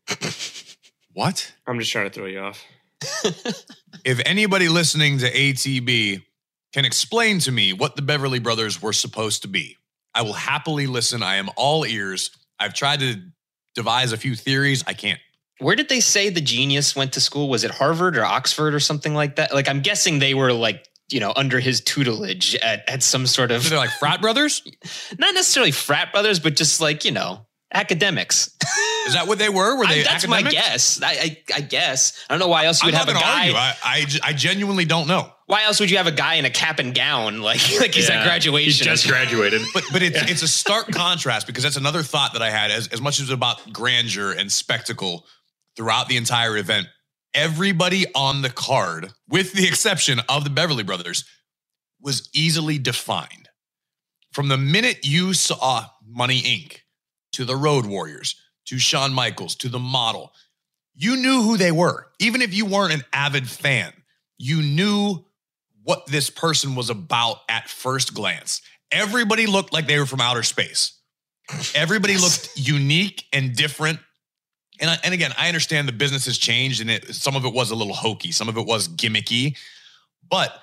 [1.18, 1.52] What?
[1.66, 2.64] I'm just trying to throw you off.
[4.08, 6.24] If anybody listening to ATB
[6.72, 9.76] can explain to me what the Beverly Brothers were supposed to be,
[10.16, 11.22] I will happily listen.
[11.22, 12.32] I am all ears.
[12.58, 13.18] I've tried to
[13.76, 14.82] devise a few theories.
[14.88, 15.20] I can't.
[15.60, 17.50] Where did they say the genius went to school?
[17.50, 19.54] Was it Harvard or Oxford or something like that?
[19.54, 23.52] Like I'm guessing they were like, you know, under his tutelage at, at some sort
[23.52, 24.62] of They're like frat brothers.
[25.20, 28.56] not necessarily frat brothers, but just like, you know, academics.
[29.08, 29.78] Is that what they were?
[29.78, 30.04] Were I- they?
[30.04, 31.02] that's my guess.
[31.02, 32.26] I, I, I guess.
[32.30, 33.40] I don't know why else you I'm would have a going guy.
[33.40, 33.56] argue.
[33.56, 35.32] I, I, I genuinely don't know.
[35.46, 38.10] Why else would you have a guy in a cap and gown like like he's
[38.10, 38.66] Yeah, at graduation?
[38.66, 39.62] He's just graduated.
[39.74, 42.88] But but it's it's a stark contrast because that's another thought that I had as
[42.90, 45.26] as much as about grandeur and spectacle
[45.78, 46.88] throughout the entire event.
[47.34, 51.24] Everybody on the card, with the exception of the Beverly Brothers,
[52.02, 53.48] was easily defined.
[54.34, 56.80] From the minute you saw Money Inc.
[57.34, 60.34] to the Road Warriors to Shawn Michaels to the model,
[60.96, 62.08] you knew who they were.
[62.20, 63.94] Even if you weren't an avid fan,
[64.38, 65.26] you knew
[65.84, 68.62] what this person was about at first glance.
[68.92, 71.00] Everybody looked like they were from outer space.
[71.76, 74.00] Everybody looked unique and different.
[74.80, 77.54] And, I, and again, I understand the business has changed and it, some of it
[77.54, 79.58] was a little hokey, some of it was gimmicky.
[80.30, 80.54] But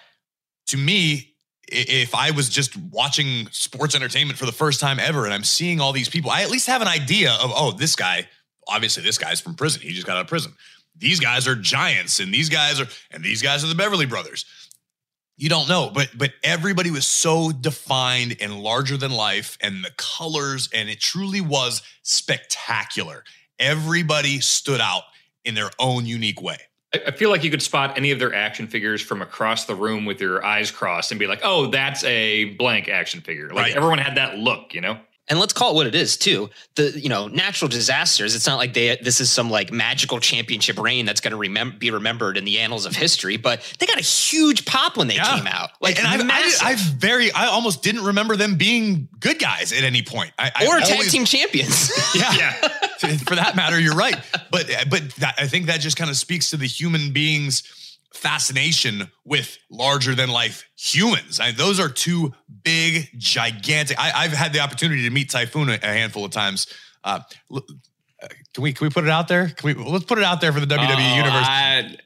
[0.68, 1.33] to me,
[1.68, 5.80] if I was just watching sports entertainment for the first time ever and I'm seeing
[5.80, 8.28] all these people, I at least have an idea of, oh, this guy,
[8.68, 9.82] obviously this guy's from prison.
[9.82, 10.52] He just got out of prison.
[10.96, 14.44] These guys are giants and these guys are, and these guys are the Beverly Brothers.
[15.36, 19.90] You don't know, but but everybody was so defined and larger than life, and the
[19.96, 23.24] colors, and it truly was spectacular.
[23.58, 25.02] Everybody stood out
[25.44, 26.58] in their own unique way.
[27.06, 30.04] I feel like you could spot any of their action figures from across the room
[30.04, 33.76] with your eyes crossed and be like, "Oh, that's a blank action figure." Like Right.
[33.76, 34.98] everyone had that look, you know.
[35.28, 36.50] And let's call it what it is too.
[36.74, 38.34] The you know natural disasters.
[38.34, 41.78] It's not like they this is some like magical championship reign that's going to remem-
[41.78, 43.36] be remembered in the annals of history.
[43.36, 45.36] But they got a huge pop when they Yeah.
[45.36, 45.70] came out.
[45.80, 46.66] Like and I, I, massive.
[46.66, 50.32] I very, I almost didn't remember them being good guys at any point.
[50.38, 51.90] I, I or tag always- team champions.
[52.14, 52.32] Yeah.
[52.32, 53.16] Yeah.
[53.18, 54.16] for that matter, you're right.
[54.50, 57.62] But but that, I think that just kind of speaks to the human being's
[58.14, 61.40] fascination with larger than life humans.
[61.40, 63.98] I, those are two big, gigantic.
[63.98, 66.66] I, I've had the opportunity to meet Typhoon a, a handful of times.
[67.02, 67.20] Uh,
[67.52, 67.60] uh,
[68.54, 69.48] can we can we put it out there?
[69.48, 71.46] Can we let's put it out there for the WWE Oh, universe?
[71.46, 71.96] I,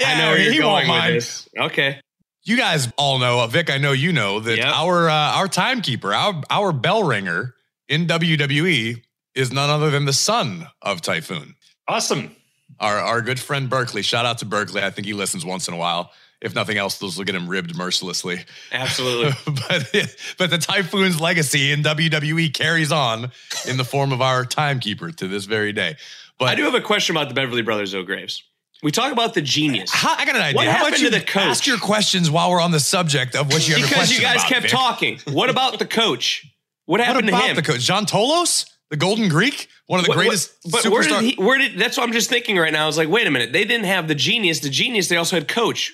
[0.00, 1.16] Yeah, I know where he you're won't going with mind.
[1.16, 1.48] this.
[1.58, 2.00] Okay.
[2.44, 3.68] you guys all know, uh, Vic.
[3.70, 4.66] I know you know that Yep.
[4.74, 7.54] our uh, our timekeeper, our our bell ringer
[7.88, 9.02] in WWE
[9.34, 11.54] is none other than the son of Typhoon.
[11.88, 12.34] Awesome.
[12.80, 14.02] Our our good friend Berkeley.
[14.02, 14.82] Shout out to Berkeley.
[14.82, 16.12] I think he listens once in a while.
[16.40, 18.44] If nothing else, those will get him ribbed mercilessly.
[18.70, 19.32] Absolutely.
[19.68, 23.30] but but the Typhoon's legacy in WWE carries on
[23.66, 25.96] in the form of our timekeeper to this very day.
[26.38, 28.42] But I do have a question about the Beverly Brothers, though, Graves.
[28.82, 29.90] We talk about the genius.
[29.90, 30.56] how, I got an idea.
[30.56, 31.42] What How happened about to you the coach?
[31.44, 34.20] ask your questions while we're on the subject of what you have a because you
[34.20, 34.70] guys about, kept Vic?
[34.70, 35.18] talking.
[35.30, 36.46] What about the coach?
[36.84, 37.56] What happened What happened to him?
[37.56, 41.02] the coach, John Tolos, the Golden Greek, one of the What- what- greatest but where
[41.02, 41.34] did he?
[41.36, 41.78] Where did?
[41.78, 42.84] That's what I'm just thinking right now.
[42.84, 43.52] I was like, wait a minute.
[43.52, 44.60] They didn't have the genius.
[44.60, 45.08] The genius.
[45.08, 45.92] They also had coach.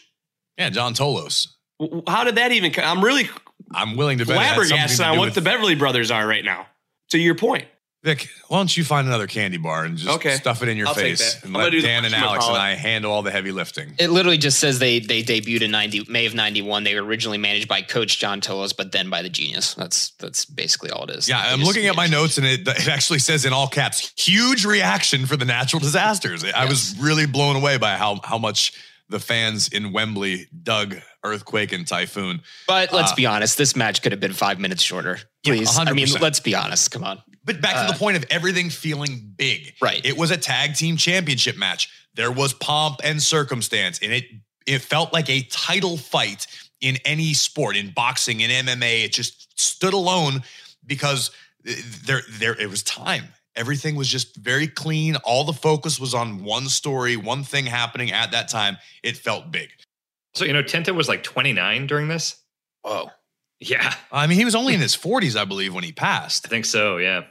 [0.58, 1.48] yeah, John Tolos.
[2.06, 2.72] How did that even?
[2.78, 3.28] I'm really
[3.74, 6.66] I'm willing to bet flabbergasted on what with- the Beverly Brothers are right now.
[7.10, 7.66] To your point.
[8.04, 10.34] Vic, why don't you find another candy bar and just Okay.
[10.34, 11.44] stuff it in your I'll take face that.
[11.44, 12.12] and I'm let Dan and.
[12.12, 13.94] Alex and I handle all the heavy lifting.
[13.96, 16.82] It literally just says they they debuted in 90 May of 91.
[16.82, 19.74] They were originally managed by coach John Tolos, but then by the genius.
[19.74, 21.28] That's that's basically all it is.
[21.28, 23.68] Yeah, They I'm just looking at my notes and it, it actually says in all
[23.68, 26.42] caps, huge reaction for the natural disasters.
[26.44, 28.72] I was really blown away by how how much
[29.10, 32.42] the fans in Wembley dug earthquake and typhoon.
[32.66, 35.20] But let's Uh, be honest, this match could have been five minutes shorter.
[35.44, 35.78] Yeah, Please.
[35.78, 36.90] I mean, let's be honest.
[36.90, 37.22] Come on.
[37.44, 39.74] But back to Uh, the point of everything feeling big.
[39.80, 40.04] Right.
[40.04, 41.88] It was a tag team championship match.
[42.14, 44.26] There was pomp and circumstance, and it
[44.66, 46.46] it felt like a title fight
[46.80, 49.04] in any sport, in boxing, in MMA.
[49.04, 50.42] It just stood alone
[50.86, 51.30] because
[51.64, 53.24] there, there, it was time.
[53.56, 55.16] Everything was just very clean.
[55.16, 58.76] All the focus was on one story, one thing happening at that time.
[59.02, 59.68] It felt big.
[60.34, 62.36] So, you know, Tenta was like 29 during this.
[62.82, 63.10] Whoa.
[63.64, 63.94] Yeah.
[64.10, 66.46] I mean, he was only in his 40s, I believe, when he passed.
[66.46, 66.96] I think so.
[66.96, 67.22] Yeah.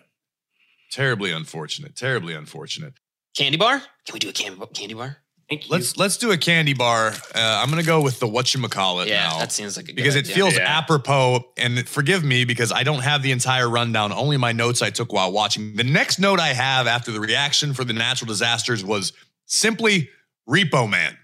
[0.91, 1.95] Terribly unfortunate.
[1.95, 2.93] Terribly unfortunate.
[3.35, 3.79] Candy bar?
[4.05, 5.17] Can we do a candy, candy bar?
[5.49, 5.71] Thank you.
[5.71, 7.07] Let's let's do a candy bar.
[7.09, 7.13] Uh,
[7.61, 9.39] I'm gonna go with the Whatchamacallit Yeah, now.
[9.39, 10.35] that seems like a good because it idea.
[10.35, 10.77] feels Yeah.
[10.77, 11.43] apropos.
[11.57, 15.11] And forgive me because I don't have the entire rundown, only my notes I took
[15.11, 15.75] while watching.
[15.75, 19.11] The next note I have after the reaction for the natural disasters was
[19.45, 20.09] simply
[20.49, 21.17] Repo Man.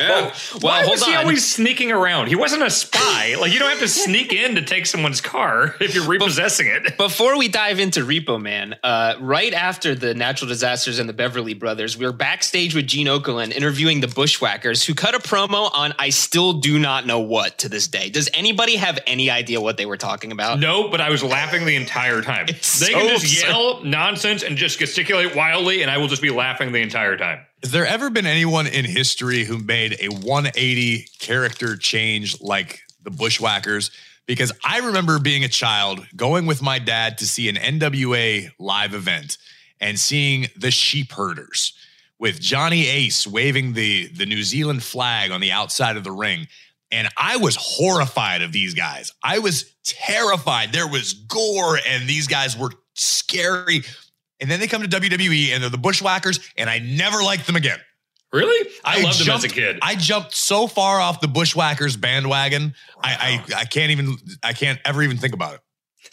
[0.00, 2.28] Well, Why was he always sneaking around?
[2.28, 3.36] He wasn't a spy.
[3.40, 6.96] like you don't have to sneak in to take someone's car if you're repossessing it.
[6.96, 11.54] Before we dive into Repo Man, uh, right after the natural disasters and the Beverly
[11.54, 15.94] Brothers, we were backstage with Gene Okerlund interviewing the Bushwhackers, who cut a promo on
[15.98, 18.10] I still do not know what to this day.
[18.10, 20.58] Does anybody have any idea what they were talking about?
[20.58, 22.46] No, but I was laughing the entire time.
[22.48, 23.48] It's they so can just absurd.
[23.48, 27.40] yell nonsense and just gesticulate wildly, and I will just be laughing the entire time.
[27.64, 33.10] Has there ever been anyone in history who made a 180 character change like the
[33.10, 33.90] Bushwhackers?
[34.26, 38.92] Because I remember being a child going with my dad to see an NWA live
[38.92, 39.38] event
[39.80, 41.72] and seeing the Sheep Herders
[42.18, 46.48] with Johnny Ace waving the, the New Zealand flag on the outside of the ring.
[46.92, 49.10] And I was horrified of these guys.
[49.22, 50.74] I was terrified.
[50.74, 53.84] There was gore, and these guys were scary.
[54.44, 57.56] And then they come to WWE and they're the Bushwhackers, and I never liked them
[57.56, 57.78] again.
[58.30, 58.70] Really?
[58.84, 59.78] I, loved him jumped, as a kid.
[59.80, 62.74] I jumped so far off the Bushwhackers bandwagon.
[63.02, 65.60] I, I I can't even I can't ever even think about it.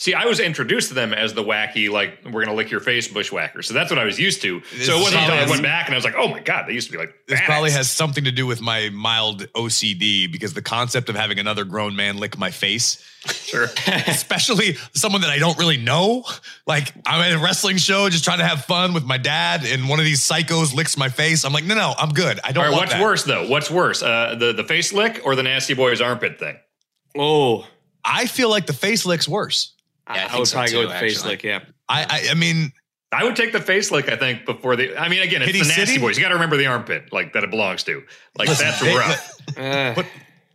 [0.01, 3.07] See, I was introduced to them as the wacky, like we're gonna lick your face
[3.07, 3.61] bushwhacker.
[3.61, 4.63] So that's what I was used to.
[4.63, 6.73] so it wasn't until I went back and I was like, oh my god, they
[6.73, 7.13] used to be like.
[7.27, 7.45] This badass.
[7.45, 11.65] probably has something to do with my mild OCD because the concept of having another
[11.65, 13.65] grown man lick my face, sure.
[14.07, 16.25] especially someone that I don't really know.
[16.65, 19.87] Like I'm at a wrestling show just trying to have fun with my dad, and
[19.87, 21.45] one of these psychos licks my face.
[21.45, 22.39] I'm like, no, no, I'm good.
[22.43, 23.03] I don't right, want what's that.
[23.03, 23.47] worse though?
[23.47, 26.57] What's worse, uh, the the face lick or the nasty boy's armpit thing?
[27.15, 27.67] oh,
[28.03, 29.75] I feel like the face lick's worse.
[30.15, 31.31] Yeah, I I, think would so probably too, go with the face actually.
[31.31, 31.43] lick.
[31.43, 31.59] Yeah.
[31.89, 32.71] I I, I mean,
[33.11, 34.09] I would take the face lick.
[34.09, 34.95] I think before the.
[34.97, 35.99] I mean, again, it's Pity the nasty City?
[35.99, 36.17] boys.
[36.17, 38.01] You got to remember the armpit, like that it belongs to.
[38.37, 39.37] Like Listen, that's they- rough.
[39.57, 40.05] Uh, But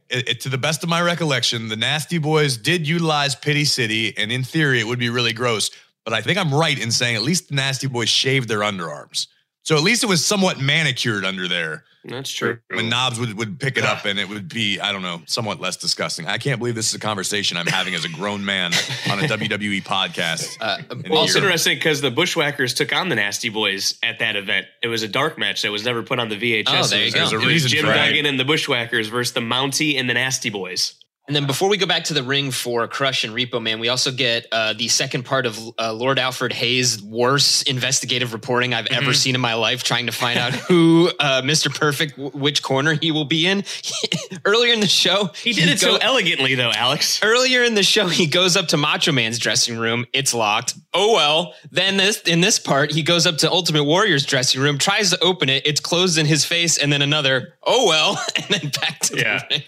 [0.09, 4.17] it, it- to the best of my recollection, the Nasty Boys did utilize Pity City,
[4.17, 5.71] and in theory, it would be really gross.
[6.05, 9.27] But I think I'm right in saying at least the Nasty Boys shaved their underarms.
[9.67, 12.59] So at least it was somewhat manicured under there that's true.
[12.73, 15.61] when Knobbs would, would pick it up and it would be, I don't know, somewhat
[15.61, 16.29] less disgusting.
[16.29, 18.73] I can't believe this is a conversation I'm having as a grown man
[19.11, 20.57] on a WWE podcast.
[20.61, 24.21] Uh, in Well, a it's interesting because the Bushwhackers took on the Nasty Boys at
[24.21, 24.67] that event.
[24.85, 26.65] It was a dark match that was never put on the VHS.
[26.69, 27.19] Oh, there you go.
[27.29, 27.87] There's a It was Jim.
[27.87, 30.95] Duggan and the Bushwhackers versus the Mountie and the Nasty Boys.
[31.29, 33.89] And then before we go back to the ring for Crush and Repo Man, we
[33.89, 38.87] also get uh, the second part of uh, Lord Alfred Hayes' worst investigative reporting I've
[38.87, 39.03] Mm-hmm.
[39.03, 41.75] ever seen in my life, trying to find out who uh, Mr.
[41.75, 43.65] Perfect, w- which corner he will be in.
[44.45, 47.21] Earlier in the show, He did it go- so elegantly, though, Alex.
[47.23, 50.07] Earlier in the show, he goes up to Macho Man's dressing room.
[50.13, 50.75] It's locked.
[50.95, 51.55] Oh well.
[51.73, 55.19] Then this in this part, he goes up to Ultimate Warrior's dressing room, tries to
[55.21, 55.67] open it.
[55.67, 57.55] It's closed in his face, and then another.
[57.65, 59.39] Oh well, and then back to Yeah.
[59.51, 59.63] the ring.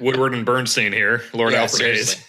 [0.00, 2.16] Woodward and Bernstein here, Lord Yeah, Alfred seriously.
[2.16, 2.28] Hayes.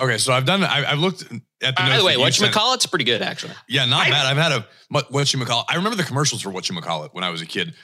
[0.00, 2.86] Okay, so I've done, I, I've looked at the Uh, by the way, that Whatchamacallit's
[2.86, 3.52] pretty good actually.
[3.68, 4.26] Yeah, not bad.
[4.26, 5.64] I've had a what what you call.
[5.68, 7.74] I remember the commercials for Whatchamacallit when I was a kid.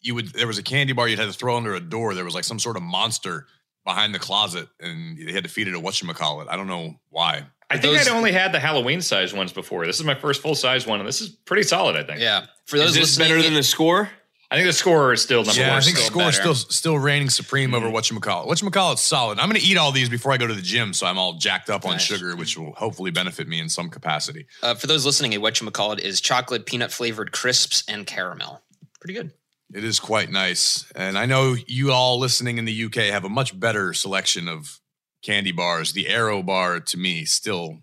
[0.00, 2.14] You would there was a candy bar you'd had to throw under a door.
[2.14, 3.46] There was like some sort of monster
[3.84, 6.48] behind the closet, and you had to feed it a Whatchamacallit.
[6.50, 7.46] I don't know why.
[7.70, 9.86] I think Those- I'd only had the Halloween size ones before.
[9.86, 11.96] This is my first full size one, and this is pretty solid.
[11.96, 12.20] I think.
[12.20, 12.46] Yeah.
[12.66, 14.08] For those Is this better than the Skor?
[14.50, 15.78] I think the Skor is still number yeah, one.
[15.78, 18.46] I think still Skor is still still reigning supreme over Whatchamacallit.
[18.46, 19.38] What you call it's solid.
[19.38, 21.34] I'm going to eat all these before I go to the gym, so I'm all
[21.34, 24.46] jacked up on sugar, which will hopefully benefit me in some capacity.
[24.62, 28.62] uh, for those listening, a whatchamacallit is chocolate peanut flavored crisps and caramel.
[29.00, 29.32] Pretty good.
[29.74, 30.90] It is quite nice.
[30.96, 34.80] And I know you all listening in the UK have a much better selection of
[35.22, 35.92] candy bars.
[35.92, 37.82] The Aero bar to me still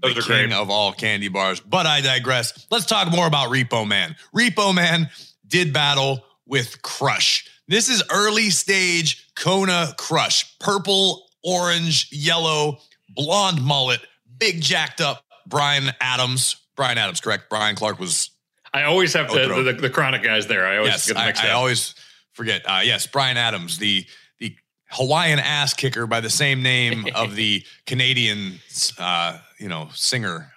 [0.00, 0.52] the Those are king great.
[0.52, 1.60] of all candy bars.
[1.60, 2.66] But I digress.
[2.70, 4.16] Let's talk more about Repo Man.
[4.34, 5.10] Repo Man
[5.48, 7.48] did battle with Crush.
[7.68, 10.58] This is early stage Kona Crush.
[10.58, 12.78] Purple, orange, yellow,
[13.10, 14.00] blonde mullet,
[14.38, 16.56] big jacked up Brian Adams.
[16.76, 17.48] Brian Adams, correct?
[17.48, 18.30] Bryan Clark was
[18.72, 20.66] I always have to, the, the, the Kronik guys there.
[20.66, 21.94] I always yes, get them I, mixed I always
[22.32, 22.62] forget.
[22.66, 24.04] Uh, yes, Brian Adams, the
[24.38, 24.54] the
[24.90, 28.60] Hawaiian ass kicker by the same name of the Canadian,
[28.98, 30.52] uh, you know, singer.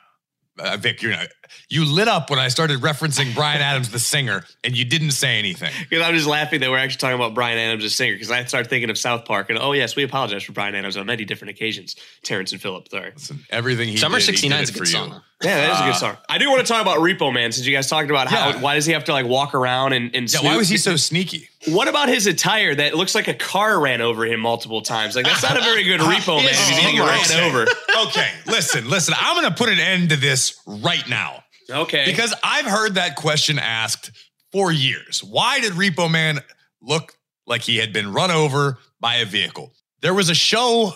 [0.58, 1.24] Uh, Vic, you know,
[1.70, 5.40] you lit up when I started referencing Bryan Adams, the singer, and you didn't say
[5.40, 5.72] anything.
[5.90, 8.14] Because I'm just laughing that we're actually talking about Bryan Adams, the singer.
[8.14, 10.98] Because I started thinking of South Park, and oh yes, we apologize for Bryan Adams
[10.98, 11.96] on many different occasions.
[12.24, 13.12] Terrence and Phillip, sorry.
[13.14, 15.10] Listen, everything he Summer did, he 69 did is a it good song.
[15.10, 15.16] you.
[15.42, 16.16] Yeah, that is a good ah.
[16.16, 16.18] song.
[16.28, 18.60] I do want to talk about Repo Man since you guys talked about how Yeah.
[18.62, 20.58] why does he have to like walk around and, and Yeah, why snoop?
[20.58, 21.48] was he so sneaky?
[21.68, 25.16] What about his attire that looks like a car ran over him multiple times?
[25.16, 27.66] Like that's not a very good Repo Man if he's getting ran over.
[28.08, 29.14] Okay, listen, listen.
[29.18, 31.39] I'm going to put an end to this right now
[31.70, 34.12] Okay, because I've heard that question asked
[34.52, 35.24] for years.
[35.24, 36.40] Why did Repo Man
[36.82, 37.14] look
[37.46, 39.74] like he had been run over by a vehicle?
[40.02, 40.94] There was a show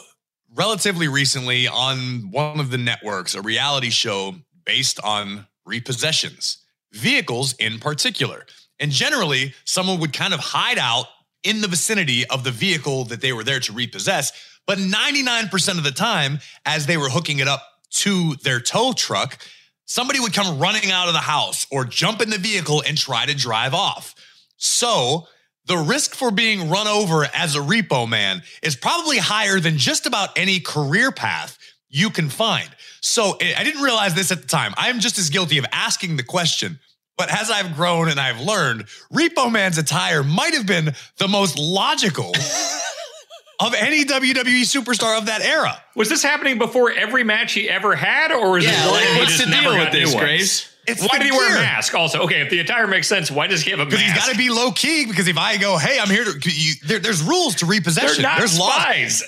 [0.56, 6.58] relatively recently on one of the networks, a reality show based on repossessions,
[6.92, 8.46] vehicles in particular.
[8.80, 11.06] And generally, someone would kind of hide out
[11.44, 14.32] in the vicinity of the vehicle that they were there to repossess.
[14.66, 17.62] But 99% of the time, as they were hooking it up
[17.92, 19.38] to their tow truck,
[19.86, 23.26] somebody would come running out of the house or jump in the vehicle and try
[23.26, 24.16] to drive off.
[24.58, 25.28] So,
[25.66, 30.06] the risk for being run over as a repo man is probably higher than just
[30.06, 31.58] about any career path
[31.90, 32.70] you can find.
[33.02, 34.74] So, I I didn't realize this at the time.
[34.78, 36.80] I'm just as guilty of asking the question.
[37.18, 41.60] But as I've grown and I've learned, Repo Man's attire might have been the most
[41.60, 42.34] logical
[43.60, 45.82] of any WWE superstar of that era.
[45.96, 49.38] Was this happening before every match he ever had, or is Yeah, it like, what's
[49.38, 50.24] just the never deal with this, ones?
[50.26, 50.70] Graves?
[50.86, 51.96] It's Why did he wear a mask?
[51.96, 53.92] Also, okay, if the attire makes sense, why does he have a mask?
[53.92, 55.06] Because he's got to be low key.
[55.06, 58.22] Because if I go, hey, I'm here to, you, there, there's rules to They're repossession.
[58.24, 58.74] not there's laws.
[58.74, 59.24] spies.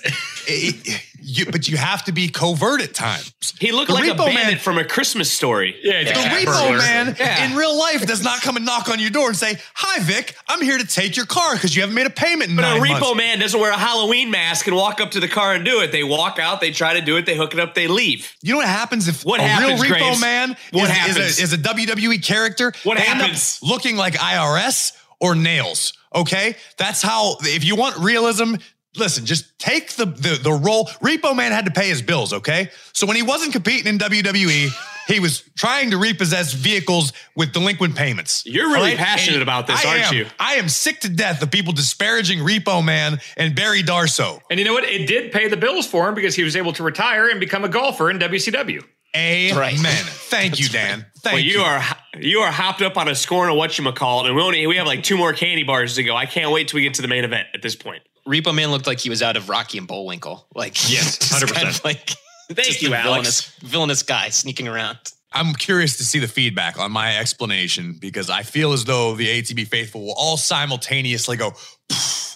[0.48, 3.32] It- it- you- but you have to be covert at times.
[3.60, 5.76] He looked The like a Repo bandit Man- from a Christmas story.
[5.84, 6.78] yeah, it's The repo burglar.
[6.78, 7.46] man Yeah.
[7.46, 10.36] in real life does not come and knock on your door and say, "Hi, Vic,
[10.48, 12.80] I'm here to take your car because you haven't made a payment in But a
[12.80, 15.66] repo months." man doesn't wear a Halloween mask and walk up to the car and
[15.66, 15.92] do it.
[15.92, 18.32] They walk out, they try to do it, they hook it up, they leave.
[18.44, 20.20] You know what happens if What a happens, real repo Graves?
[20.22, 21.18] man What is, happens?
[21.18, 22.72] Is, a, is a WWE character?
[22.84, 23.60] What They end up happens?
[23.62, 25.94] looking like IRS or nails.
[26.14, 27.38] Okay, that's how.
[27.42, 28.56] If you want realism.
[28.98, 30.86] Listen, just take the, the the role.
[31.02, 32.70] Repo Man had to pay his bills, okay?
[32.94, 34.70] So when he wasn't competing in WWE,
[35.08, 38.44] he was trying to repossess vehicles with delinquent payments.
[38.46, 40.14] You're really All passionate And about this, I aren't am.
[40.16, 40.26] you?
[40.40, 44.40] I am sick to death of people disparaging Repo Man and Barry Darsow.
[44.50, 44.84] And you know what?
[44.86, 47.64] It did pay the bills for him because he was able to retire and become
[47.64, 48.84] a golfer in WCW.
[49.16, 49.56] Amen.
[49.58, 49.78] right.
[49.78, 51.06] Thank you, Dan.
[51.20, 51.60] Thank Well, you.
[51.60, 51.82] you are
[52.20, 55.04] you are hopped up on a scorn of Whatchamacallit, and we only we have like
[55.04, 56.16] two more candy bars to go.
[56.16, 58.02] I can't wait till we get to the main event at this point.
[58.28, 60.48] Repo Man looked like he was out of Rocky and Bullwinkle.
[60.56, 61.78] Like Yes, just kind 100%.
[61.80, 62.10] of like
[62.52, 63.06] Thank just you, a Alex.
[63.06, 64.98] villainous, villainous guy sneaking around.
[65.34, 69.28] I'm curious to see the feedback on my explanation because I feel as though the
[69.28, 71.52] ATB faithful will all simultaneously go,
[71.90, 72.35] "Pff,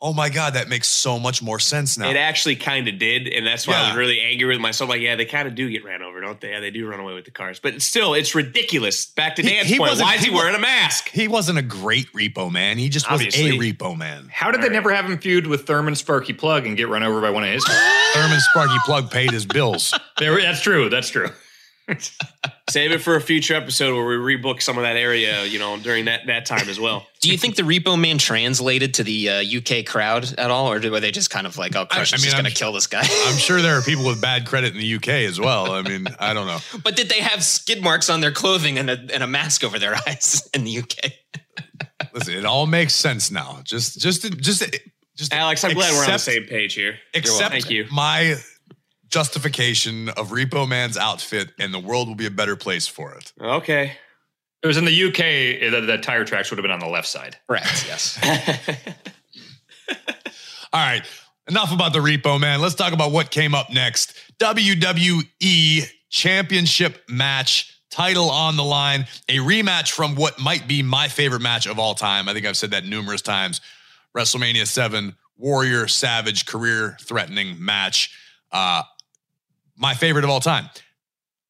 [0.00, 3.28] "Oh my god, that makes so much more sense now." It actually kind of did,
[3.28, 4.90] and that's why I was really angry with myself.
[4.90, 6.50] Like, yeah, they kind of do get ran over, don't they?
[6.50, 9.06] Yeah, they do run away with the cars, but still, it's ridiculous.
[9.06, 11.08] Back to He- Dan's he point, wasn't- why is he, he wearing a mask?
[11.10, 12.78] he wasn't a great repo man.
[12.78, 13.50] He just was Obviously.
[13.56, 14.28] a repo man.
[14.32, 17.20] How did they never have him feud with Thurman Sparky Plugg and get run over
[17.20, 17.64] by one of his?
[18.14, 19.92] Thurman Sparky Plugg paid his bills.
[20.18, 20.88] There- that's true.
[20.88, 21.28] That's true.
[22.76, 25.78] Save it for a future episode where we rebook some of that area, you know,
[25.78, 27.06] during that that time as well.
[27.22, 30.78] Do you think the Repo Man translated to the uh, UK crowd at all, or
[30.90, 32.58] were they just kind of like, "Oh, Crush I is mean, just I'm- going to
[32.58, 33.00] kill this guy"?
[33.28, 35.72] I'm sure there are people with bad credit in the UK as well.
[35.72, 36.58] I mean, I don't know.
[36.84, 39.78] but did they have skid marks on their clothing and a, and a mask over
[39.78, 41.12] their eyes in the UK?
[42.12, 43.60] Listen, it all makes sense now.
[43.64, 44.76] Just, just, just,
[45.16, 45.32] just.
[45.32, 46.98] Alex, I'm glad we're on the same page here.
[47.14, 47.86] Accept Thank you.
[47.90, 48.36] my
[49.08, 53.32] justification of Repo Man's outfit, and the world will be a better place for it.
[53.40, 53.92] Okay.
[54.62, 55.70] It was in the UK.
[55.70, 57.36] The, the tire tracks would have been on the left side.
[57.46, 57.86] Correct.
[57.86, 58.18] Yes.
[60.72, 61.02] All right.
[61.48, 62.60] Enough about the repo, man.
[62.60, 64.14] Let's talk about what came up next.
[64.40, 71.42] WWE Championship match, title on the line, a rematch from what might be my favorite
[71.42, 72.28] match of all time.
[72.28, 73.60] I think I've said that numerous times.
[74.16, 78.16] WrestleMania 7, Warrior Savage career threatening match.
[78.50, 78.82] Uh,
[79.76, 80.68] my favorite of all time.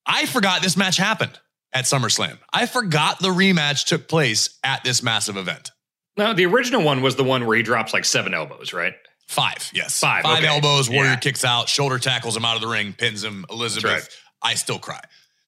[0.06, 1.38] I forgot this match happened
[1.72, 2.38] at SummerSlam.
[2.52, 5.70] I forgot the rematch took place at this massive event.
[6.16, 8.94] No, the original one was the one where he drops like seven elbows, right?
[9.28, 9.98] Five, yes.
[9.98, 10.46] Five, Five okay.
[10.46, 11.16] elbows, Warrior Yeah.
[11.16, 13.84] kicks out, shoulder tackles him out of the ring, pins him, Elizabeth.
[13.92, 14.08] right.
[14.42, 15.00] I still cry.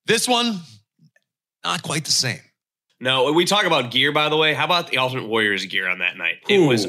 [0.06, 0.60] This one,
[1.64, 2.40] not quite the same.
[3.00, 6.00] No, we talk about gear, by the way, how about the Ultimate Warriors gear on
[6.00, 6.36] that night?
[6.48, 6.86] It was.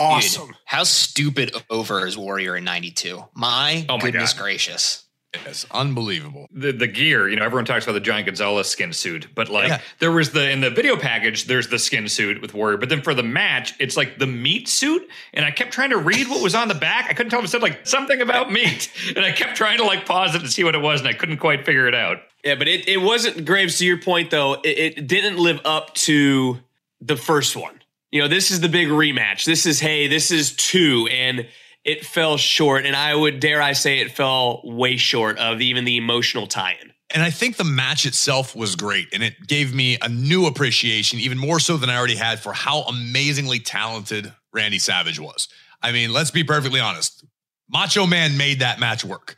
[0.00, 0.46] Awesome.
[0.48, 3.22] Dude, how stupid over is Warrior in '92?
[3.34, 4.42] My Oh my goodness God.
[4.42, 5.04] gracious!
[5.46, 6.48] It's unbelievable.
[6.52, 9.68] The the gear, you know, everyone talks about the Giant Gonzalez skin suit, but like
[9.68, 9.80] Yeah.
[10.00, 13.00] there was the in the video package, there's the skin suit with Warrior, but then
[13.00, 16.42] for the match, it's like the meat suit, and I kept trying to read what
[16.42, 17.06] was on the back.
[17.08, 19.84] I couldn't tell if it said like something about meat, and I kept trying to
[19.84, 22.18] like pause it to see what it was, and I couldn't quite figure it out.
[22.44, 23.78] Yeah, but it, it wasn't Graves.
[23.78, 26.58] To your point, though, it, it didn't live up to
[27.00, 27.79] the first one.
[28.10, 29.44] You know, this is the big rematch.
[29.44, 31.46] This is hey, this is two, and
[31.84, 32.84] it fell short.
[32.84, 36.92] And I would dare I say it fell way short of even the emotional tie-in.
[37.12, 41.18] And I think the match itself was great, and it gave me a new appreciation,
[41.18, 45.48] even more so than I already had, for how amazingly talented Randy Savage was.
[45.82, 47.24] I mean, let's be perfectly honest.
[47.68, 49.36] Macho Man made that match work.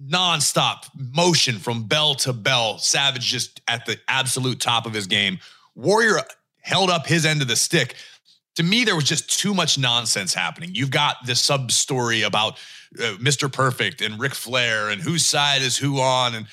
[0.00, 2.78] Nonstop motion from bell to bell.
[2.78, 5.38] Savage just at the absolute top of his game.
[5.74, 6.20] Warrior
[6.68, 7.96] held up his end of the stick.
[8.56, 10.70] To me, there was just too much nonsense happening.
[10.74, 12.54] You've got the sub story about
[12.98, 13.50] uh, Mr.
[13.50, 16.46] Perfect and Ric Flair and whose side is who on and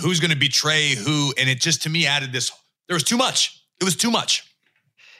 [0.00, 1.32] who's going to betray who.
[1.38, 2.52] And it just to me added this.
[2.88, 3.62] There was too much.
[3.80, 4.44] It was too much.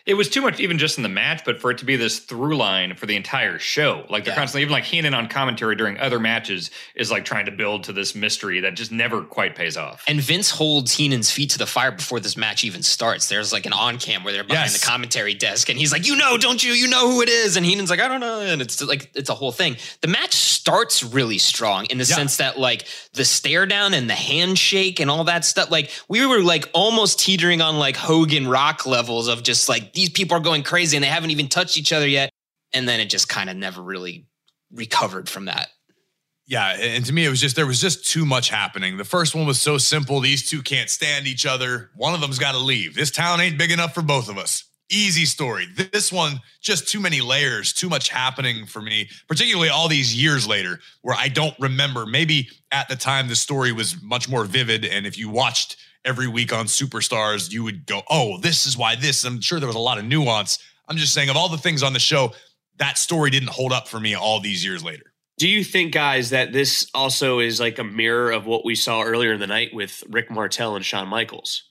[0.06, 2.20] It was too much, even just in the match, but for it to be this
[2.20, 4.38] through line for the entire show, like they're Yeah.
[4.38, 7.92] constantly, even like Heenan on commentary during other matches is like trying to build to
[7.92, 10.04] this mystery that just never quite pays off.
[10.06, 13.26] And Vince holds Heenan's feet to the fire before this match even starts.
[13.28, 14.80] There's like an on cam where they're behind Yes.
[14.80, 16.72] the commentary desk, and he's like, "You know, don't you?
[16.72, 19.28] You know who it is?" And Heenan's like, "I don't know." And it's like it's
[19.28, 19.76] a whole thing.
[20.02, 22.14] The match starts really strong in the Yeah.
[22.14, 22.84] sense that like
[23.14, 25.70] the stare down and the handshake and all that stuff.
[25.70, 30.10] Like we were like almost teetering on like Hogan Rock levels of just like these
[30.10, 32.30] people are going crazy and they haven't even touched each other yet.
[32.72, 34.26] And then it just kind of never really
[34.70, 35.68] recovered from that.
[36.46, 38.98] Yeah, and to me, it was just there was just too much happening.
[38.98, 41.90] The first one was so simple; these two can't stand each other.
[41.96, 42.94] One of them's got to leave.
[42.94, 44.62] This town ain't big enough for both of us.
[44.88, 45.66] Easy story.
[45.90, 50.46] This one, just too many layers, too much happening for me, particularly all these years
[50.46, 52.06] later, where I don't remember.
[52.06, 55.76] Maybe at the time the story was much more vivid, and if you watched
[56.06, 59.66] every week on Superstars, you would go, "Oh, this is why this." I'm sure there
[59.66, 60.58] was a lot of nuance.
[60.88, 62.32] I'm just saying, of all the things on the show,
[62.78, 65.12] that story didn't hold up for me all these years later.
[65.38, 69.02] Do you think, guys, that this also is like a mirror of what we saw
[69.02, 71.62] earlier in the night with Rick Martel and Shawn Michaels,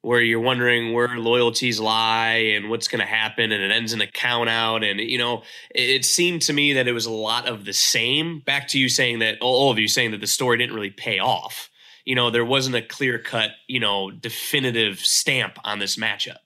[0.00, 4.00] where you're wondering where loyalties lie and what's going to happen, and it ends in
[4.00, 4.82] a count out?
[4.82, 7.72] And, you know, it, it seemed to me that it was a lot of the
[7.72, 8.40] same.
[8.40, 11.20] Back to you saying that, all of you saying that the story didn't really pay
[11.20, 11.68] off.
[12.04, 16.38] You know, there wasn't a clear cut, you know, definitive stamp on this matchup.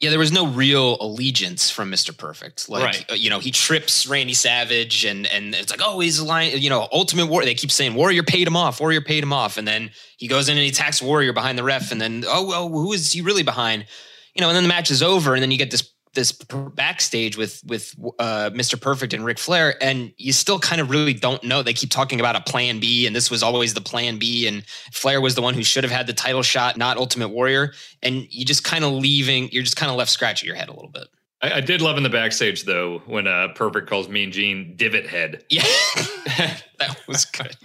[0.00, 2.16] Yeah, there was no real allegiance from Mr.
[2.16, 2.68] Perfect.
[2.68, 3.10] Like, Right.
[3.12, 6.58] uh, you know, he trips Randy Savage, and and it's like, oh, he's a lion.
[6.60, 7.46] You know, Ultimate Warrior.
[7.46, 8.80] They keep saying Warrior paid him off.
[8.80, 11.62] Warrior paid him off, and then he goes in and he attacks Warrior behind the
[11.62, 13.86] ref, and then oh, well, who is he really behind?
[14.34, 17.36] You know, and then the match is over, and then you get this this backstage
[17.36, 18.80] with with uh, Mr.
[18.80, 21.62] Perfect and Ric Flair, and you still kind of really don't know.
[21.62, 24.64] They keep talking about a plan B, and this was always the plan B, and
[24.92, 28.26] Flair was the one who should have had the title shot, not Ultimate Warrior, and
[28.30, 29.50] you just kind of leaving.
[29.52, 31.08] You're just kind of left scratching your head a little bit.
[31.42, 35.06] I, I did love in the backstage though when uh, Perfect calls Mean Gene divot
[35.06, 35.44] head.
[35.50, 35.62] Yeah,
[35.96, 37.56] that was good.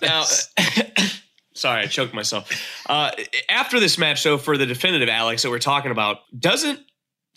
[0.00, 0.24] Now,
[1.54, 2.50] sorry, I choked myself.
[2.86, 3.10] Uh,
[3.48, 6.80] after this match, though, for the definitive Alex that we're talking about, doesn't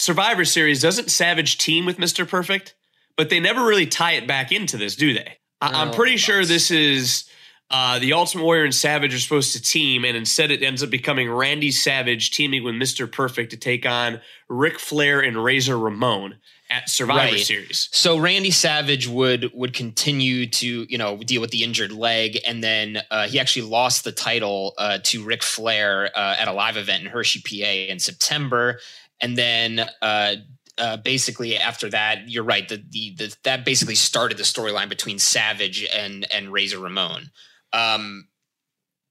[0.01, 2.73] Survivor Series doesn't Savage team with Mister Perfect?
[3.17, 5.37] But they never really tie it back into this, do they?
[5.61, 7.25] I- I'm No, pretty sure this is
[7.69, 10.89] uh, the Ultimate Warrior and Savage are supposed to team, and instead it ends up
[10.89, 16.37] becoming Randy Savage teaming with Mister Perfect to take on Ric Flair and Razor Ramon
[16.71, 17.39] at Survivor Right.
[17.45, 17.89] Series.
[17.91, 22.63] So Randy Savage would would continue to you know deal with the injured leg, and
[22.63, 26.75] then uh, he actually lost the title uh, to Ric Flair uh, at a live
[26.77, 28.79] event in Hershey, PA, in September,
[29.22, 29.88] and then.
[30.01, 30.36] Uh,
[30.78, 32.67] uh, basically, after that, you're right.
[32.67, 37.30] The, the the that basically started the storyline between Savage and and Razor Ramon.
[37.72, 38.30] Um,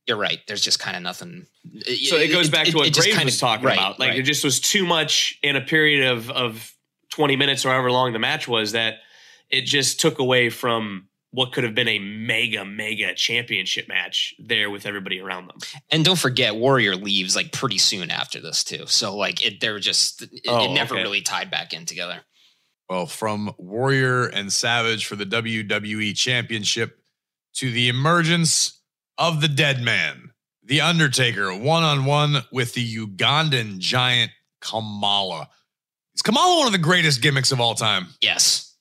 [0.07, 0.41] you're right.
[0.49, 1.47] There's just kind of nothing.
[2.09, 4.01] So it goes back to what just Graves was talking right, about.
[4.01, 4.19] Like right.
[4.19, 6.75] it just was too much in a period of of
[7.11, 8.95] 20 minutes or however long the match was that
[9.51, 14.69] it just took away from what could have been a mega mega championship match there
[14.71, 15.59] with everybody around them.
[15.91, 18.87] And don't forget, Warrior leaves like pretty soon after this too.
[18.87, 21.03] So like it, they're just it, Oh, it never okay.
[21.03, 22.21] really tied back in together.
[22.89, 26.99] Well, from Warrior and Savage for the WWE Championship
[27.55, 28.81] to the emergence
[29.17, 30.33] of the Dead Man,
[30.65, 35.49] The Undertaker, one on one with the Ugandan giant Kamala.
[36.17, 38.09] Is Kamala one of the greatest gimmicks of all time?
[38.21, 38.75] Yes,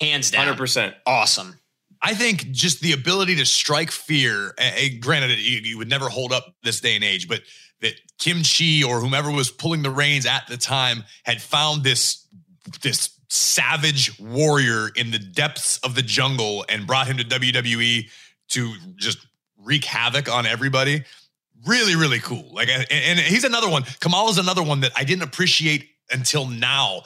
[0.00, 0.94] hands down, 100%.
[1.04, 1.58] awesome.
[2.02, 4.54] I think just the ability to strike fear.
[4.58, 7.42] eh, granted, you, you would never hold up this day and age, but
[7.80, 12.26] that Kim Chee or whomever was pulling the reins at the time had found this
[12.82, 18.08] this savage warrior in the depths of the jungle and brought him to WWE
[18.48, 19.26] to just
[19.56, 21.02] wreak havoc on everybody.
[21.66, 22.44] Really, really cool.
[22.52, 23.84] Like, and, and he's another one.
[24.00, 27.02] Kamala's another one that I didn't appreciate until now.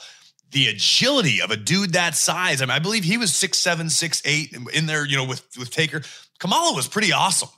[0.51, 2.61] The agility of a dude that size.
[2.61, 5.05] I mean, I believe he was six seven, six eight in there.
[5.05, 6.01] You know, with with Taker.
[6.39, 7.49] Kamala was pretty awesome.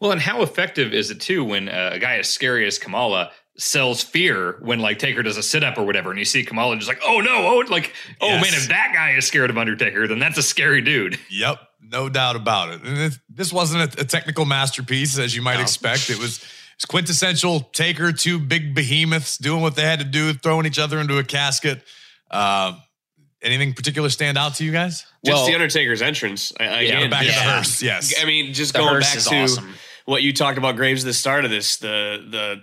[0.00, 3.30] Well, and how effective is it too when uh, a guy as scary as Kamala
[3.56, 6.76] sells fear when like Taker does a sit up or whatever, and you see Kamala
[6.76, 8.42] just like, oh no, oh like, oh Yes.
[8.42, 11.18] man, if that guy is scared of Undertaker, then that's a scary dude.
[11.30, 12.82] Yep, no doubt about it.
[12.84, 15.62] And this wasn't a, a technical masterpiece as you might No.
[15.62, 16.08] expect.
[16.10, 16.42] It was
[16.76, 20.98] it's quintessential Taker, two big behemoths doing what they had to do, throwing each other
[20.98, 21.82] into a casket.
[22.30, 22.74] Uh,
[23.42, 25.04] anything particular stand out to you guys?
[25.24, 26.52] Just Well- the Undertaker's entrance.
[26.60, 28.14] I, Yeah, again, Back just- in the hearse, yes.
[28.20, 29.74] I mean, just The going back to awesome.
[30.04, 32.62] what you talked about Graves at the start of this, the the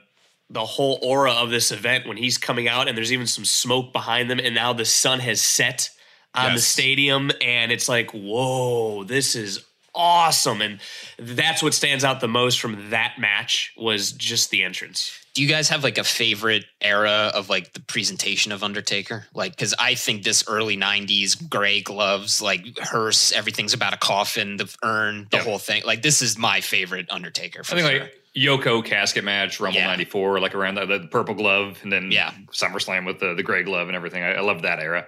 [0.49, 3.91] the whole aura of this event when he's coming out and there's even some smoke
[3.91, 5.89] behind them, and now the sun has set
[6.33, 10.61] on the stadium, and it's like, whoa, this is awesome.
[10.61, 10.79] And
[11.17, 15.11] that's what stands out the most from that match was just the entrance.
[15.37, 19.27] Do you guys have like a favorite era of like the presentation of Undertaker?
[19.35, 24.57] Like, because I think this early '90s gray gloves, like hearse, everything's about a coffin,
[24.57, 25.43] the urn, the Yeah.
[25.43, 25.83] whole thing.
[25.85, 27.63] Like, this is my favorite Undertaker.
[27.63, 27.99] For I think sure.
[27.99, 29.85] like Yoko casket match, Rumble Yeah.
[29.85, 32.31] '94, like around the, the purple glove, and then Yeah.
[32.51, 34.23] SummerSlam with the the gray glove and everything.
[34.23, 35.05] I, I love that era.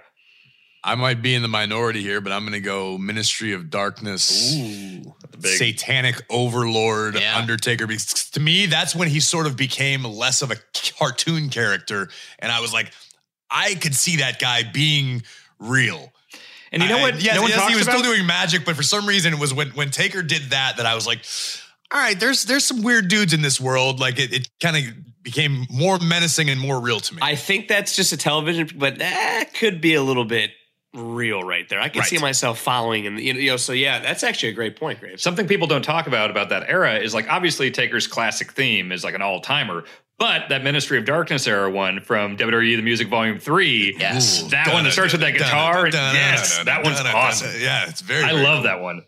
[0.82, 4.54] I might be in the minority here, but I'm going to go Ministry of Darkness.
[4.54, 5.14] Ooh.
[5.40, 7.36] Big Satanic overlord Yeah.
[7.36, 7.86] Undertaker.
[7.86, 10.56] Because to me, that's when he sort of became less of a
[10.98, 12.08] cartoon character.
[12.38, 12.92] And I was like,
[13.50, 15.22] I could see that guy being
[15.58, 16.12] real.
[16.72, 17.20] And you know I- what?
[17.22, 17.98] yes, no one yes, he was about?
[17.98, 20.86] still doing magic, but for some reason, it was when when Taker did that that
[20.86, 21.18] I was like,
[21.92, 23.98] all right, there's there's some weird dudes in this world.
[23.98, 27.18] Like it, it kind of became more menacing and more real to me.
[27.22, 30.52] I think that's just a television, but that could be a little bit
[30.94, 31.80] real right there.
[31.80, 32.08] I can Right.
[32.08, 35.22] see myself following, and you know, so yeah, that's actually a great point, Graves.
[35.22, 39.04] Something people don't talk about about that era is like obviously Taker's classic theme is
[39.04, 39.84] like an all timer,
[40.18, 44.42] but that Ministry of Darkness era one from WWE The Music Volume Three, Yes.
[44.50, 47.50] that one that starts with that guitar, and yes, that one's awesome.
[47.60, 48.24] Yeah, it's very.
[48.24, 48.62] I very love cool.
[48.64, 49.04] that one.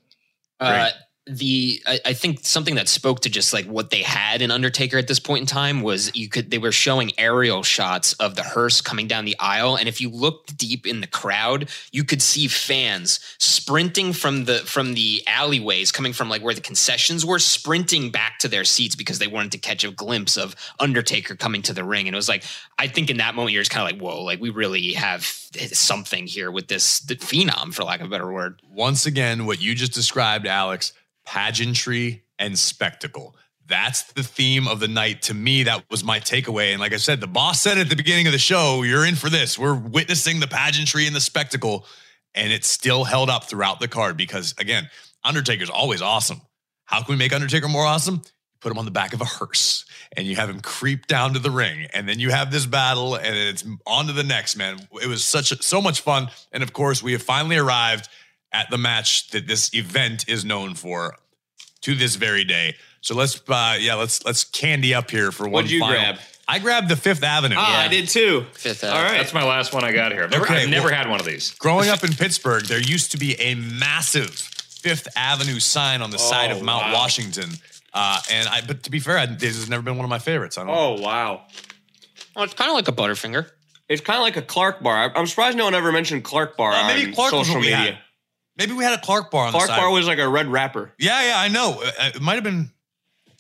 [0.61, 0.91] Uh,
[1.27, 4.99] the I, I think something that spoke to just like what they had in Undertaker
[4.99, 8.43] at this point in time was you could they were showing aerial shots of the
[8.43, 12.21] hearse coming down the aisle, and if you looked deep in the crowd, you could
[12.21, 17.39] see fans sprinting from the from the alleyways, coming from like where the concessions were,
[17.39, 21.63] sprinting back to their seats because they wanted to catch a glimpse of Undertaker coming
[21.63, 22.09] to the ring.
[22.09, 22.43] And it was like
[22.79, 25.23] I think in that moment you're just kind of like, whoa, like we really have
[25.23, 28.61] something here with this phenom, for lack of a better word.
[28.69, 30.93] Once again, what you just described, Alex,
[31.25, 33.37] pageantry and spectacle.
[33.67, 35.23] That's the theme of the night.
[35.23, 36.73] To me, that was my takeaway.
[36.73, 39.15] And like I said, the boss said at the beginning of the show, you're in
[39.15, 39.59] for this.
[39.59, 41.87] We're witnessing the pageantry and the spectacle.
[42.35, 44.89] And it still held up throughout the card because, again,
[45.23, 46.41] Undertaker's always awesome.
[46.85, 48.23] How can we make Undertaker more awesome?
[48.61, 49.85] Put him on the back of a hearse
[50.17, 51.87] and you have him creep down to the ring.
[51.95, 54.87] And then you have this battle and it's on to the next, man.
[55.01, 56.29] It was such a, so much fun.
[56.53, 58.09] And of course, we have finally arrived
[58.53, 61.17] at the match that this event is known for
[61.83, 62.77] to this very day.
[63.01, 65.97] So let's uh yeah, let's let's candy up here for one What'd you final.
[65.97, 66.19] grab?
[66.49, 67.55] I grabbed the Fifth Avenue.
[67.59, 68.45] Ah, I did too.
[68.53, 68.99] Fifth Avenue.
[68.99, 69.19] All right.
[69.19, 70.25] That's my last one I got here.
[70.25, 71.53] I've never, Okay, I've never well- had one of these.
[71.55, 76.19] Growing up in Pittsburgh, there used to be a massive Fifth Avenue sign on the
[76.19, 76.95] side Oh, of Mount wow.
[76.95, 77.51] Washington.
[77.95, 80.19] Uh, and I, but to be fair, I, this has never been one of my
[80.19, 80.59] favorites.
[80.59, 80.75] I don't.
[80.77, 81.43] Oh wow.
[82.37, 83.49] Oh, it's kind of like a Butterfinger.
[83.89, 84.97] It's kind of like a Clark bar.
[85.11, 87.55] I- I'm surprised no one ever mentioned Clark bar Uh, maybe on Clark was social
[87.61, 87.77] what we media.
[87.93, 87.99] had.
[88.57, 89.81] Maybe we had a Clark bar on Clark the side.
[89.81, 90.93] bar was like a red wrapper.
[90.99, 91.83] yeah, yeah, I know.
[91.83, 92.71] Uh, It might have been.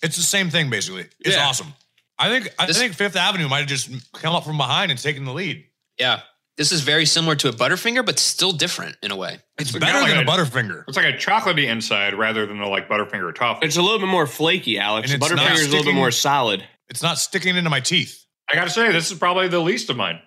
[0.02, 1.06] It's the same thing, basically.
[1.20, 1.46] It's Yeah.
[1.46, 1.74] awesome.
[2.18, 5.00] I think I This- think Fifth Avenue might have just come up from behind and
[5.00, 5.64] taken the lead.
[5.98, 6.20] Yeah.
[6.56, 9.38] This is very similar to a Butterfinger, but still different in a way.
[9.58, 10.84] It's got better like than a a- Butterfinger.
[10.86, 13.66] It's like a chocolatey inside rather than the like Butterfinger or toffee.
[13.66, 15.10] It's a little bit more flaky, Alex.
[15.12, 16.66] And it's not Butterfinger is a little bit more solid.
[16.88, 18.24] It's not sticking into my teeth.
[18.50, 20.20] I gotta say, this is probably the least of mine.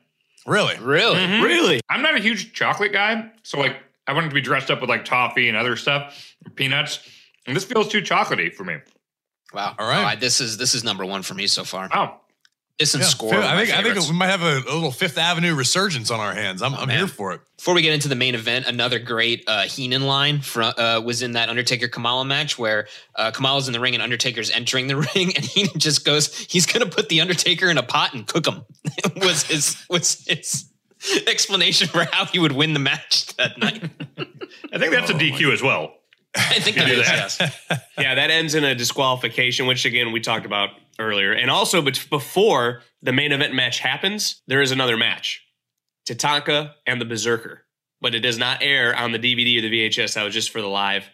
[0.47, 0.77] Really?
[0.79, 1.17] Really?
[1.19, 1.43] Mm-hmm.
[1.43, 1.81] Really?
[1.89, 3.77] I'm not a huge chocolate guy, so like
[4.07, 6.99] I want it to be dressed up with like toffee and other stuff, peanuts.
[7.47, 8.77] And this feels too chocolatey for me.
[9.53, 9.75] Wow.
[9.77, 9.97] All right.
[9.97, 10.19] All right.
[10.19, 11.89] This is this is number one for me so far.
[11.93, 12.21] Wow.
[12.77, 13.33] This and Yeah, Skor.
[13.33, 16.33] I think I think we might have a, a little Fifth Avenue resurgence on our
[16.33, 16.61] hands.
[16.61, 17.39] I'm, I'm here for it.
[17.55, 21.21] Before we get into the main event, another great uh, Heenan line fr- uh, was
[21.21, 24.97] in that Undertaker Kamala match where uh, Kamala's in the ring and Undertaker's entering the
[25.15, 28.27] ring, and Heenan just goes, "He's going to put the Undertaker in a pot and
[28.27, 28.65] cook him."
[29.15, 30.65] was his was his
[31.27, 33.83] explanation for how he would win the match that night.
[34.73, 35.93] I think that's a DQ as well.
[36.35, 37.39] I think that do is that.
[37.39, 37.81] yes.
[37.97, 41.31] Yeah, that ends in a disqualification, which again we talked about earlier.
[41.31, 45.41] And also, but before the main event match happens, there is another match:
[46.07, 47.61] Tatanka and the Berserker.
[48.01, 50.15] But it does not air on the DVD or the VHS.
[50.15, 51.05] That was just for the live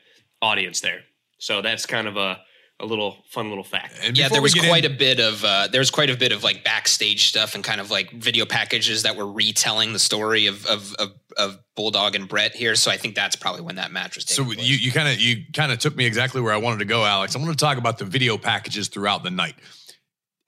[0.41, 1.01] audience there.
[1.37, 2.39] So that's kind of a,
[2.81, 3.99] a little fun little fact.
[4.03, 6.31] And yeah, there was quite in- a bit of uh, there was quite a bit
[6.31, 10.47] of like backstage stuff and kind of like video packages that were retelling the story
[10.47, 12.75] of of of, of Bulldog and Bret here.
[12.75, 14.25] So I think that's probably when that match was.
[14.25, 14.59] So place.
[14.59, 17.05] you you kind of you kind of took me exactly where I wanted to go,
[17.05, 17.35] Alex.
[17.35, 19.55] I want to talk about the video packages throughout the night.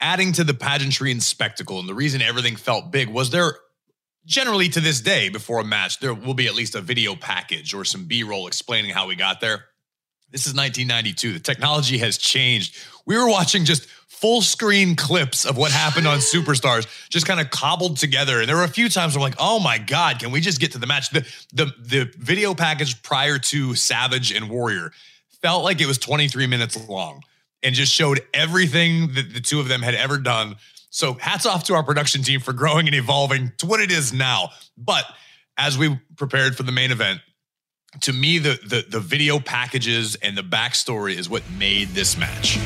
[0.02, 3.56] Adding to the pageantry and spectacle, and the reason everything felt big was there
[4.26, 7.74] generally to this day before a match there will be at least a video package
[7.74, 9.66] or some b-roll explaining how we got there
[10.34, 12.76] this is 1992 the technology has changed.
[13.06, 17.50] We were watching just full screen clips of what happened on superstars just kind of
[17.50, 18.40] cobbled together.
[18.40, 20.74] And there were a few times i'm like oh my god can we just get
[20.74, 21.12] to the match?
[21.12, 24.92] The the, the video package prior to savage and warrior
[25.42, 27.22] felt like it was 23 minutes long
[27.62, 30.56] and just showed everything that the two of them had ever done.
[30.90, 34.14] So hats off to our production team for growing and evolving to what it is
[34.14, 34.50] now.
[34.78, 35.06] But
[35.58, 37.22] as we prepared for the main event,
[38.02, 42.60] to me, the the, the video packages and the backstory is what made this match.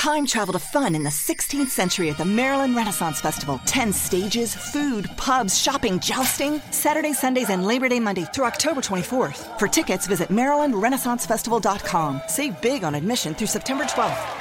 [0.00, 3.60] Time travel to fun in the 16th century at the Maryland Renaissance Festival.
[3.66, 6.58] 10 stages, food, pubs, shopping, jousting.
[6.70, 9.58] Saturday, Sundays, and Labor Day Monday through October 24th.
[9.58, 12.22] For tickets, visit MarylandRenaissanceFestival.com.
[12.28, 14.40] Save big on admission through September 12th.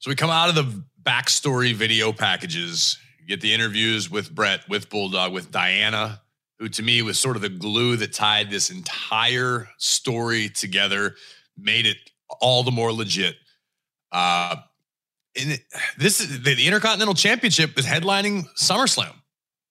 [0.00, 2.98] So we come out of the backstory video packages,
[3.32, 6.20] get the interviews with Bret, with Bulldog, with Diana,
[6.58, 11.14] who to me was sort of the glue that tied this entire story together,
[11.56, 11.96] made it
[12.40, 13.36] all the more legit.
[14.12, 14.56] Uh,
[15.40, 15.58] and
[15.96, 19.14] this is the, the Intercontinental Championship is headlining SummerSlam.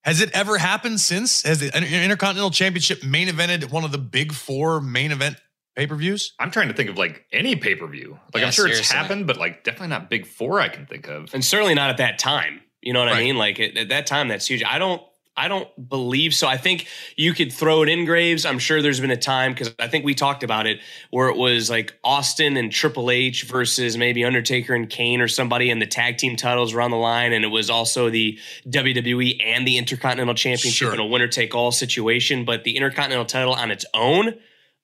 [0.04, 1.44] Has it ever happened since?
[1.44, 5.38] Has the Intercontinental Championship main evented one of the big four main event
[5.76, 6.34] pay per views?
[6.40, 8.18] I'm trying to think of like any pay per view.
[8.34, 11.08] Like Yeah, I'm sure it's happened, but like definitely not big four I can think
[11.08, 11.32] of.
[11.36, 12.62] and certainly not at that time.
[12.82, 13.18] You know what Right.
[13.18, 13.38] I mean?
[13.38, 14.64] Like at, at that time, that's huge.
[14.64, 15.02] I don't,
[15.38, 16.46] I don't believe so.
[16.48, 18.46] I think you could throw it in Graves.
[18.46, 20.80] I'm sure there's been a time because I think we talked about it
[21.10, 25.70] where it was like Austin and Triple H versus maybe Undertaker and Kane or somebody,
[25.70, 29.38] and the tag team titles were on the line, and it was also the WWE
[29.44, 30.94] and the Intercontinental Championship Sure.
[30.94, 32.44] in a winner take all situation.
[32.44, 34.34] But the Intercontinental title on its own,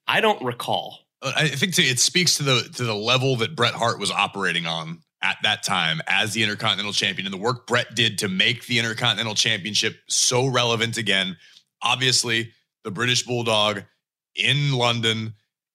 [0.07, 0.99] I don't recall.
[1.21, 4.65] Uh, I think it speaks to the to the level that Bret Hart was operating
[4.65, 8.65] on at that time as the Intercontinental Champion and the work Bret did to make
[8.67, 11.37] the Intercontinental Championship so relevant again.
[11.81, 12.53] Obviously,
[12.83, 13.83] the British Bulldog
[14.35, 15.33] in London,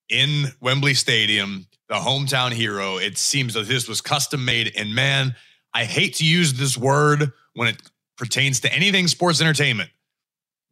[0.09, 2.97] in Wembley Stadium, the hometown hero.
[2.97, 4.72] It seems that this was custom made.
[4.76, 5.34] And man,
[5.74, 7.76] I hate to use this word when it
[8.16, 9.90] pertains to anything sports entertainment.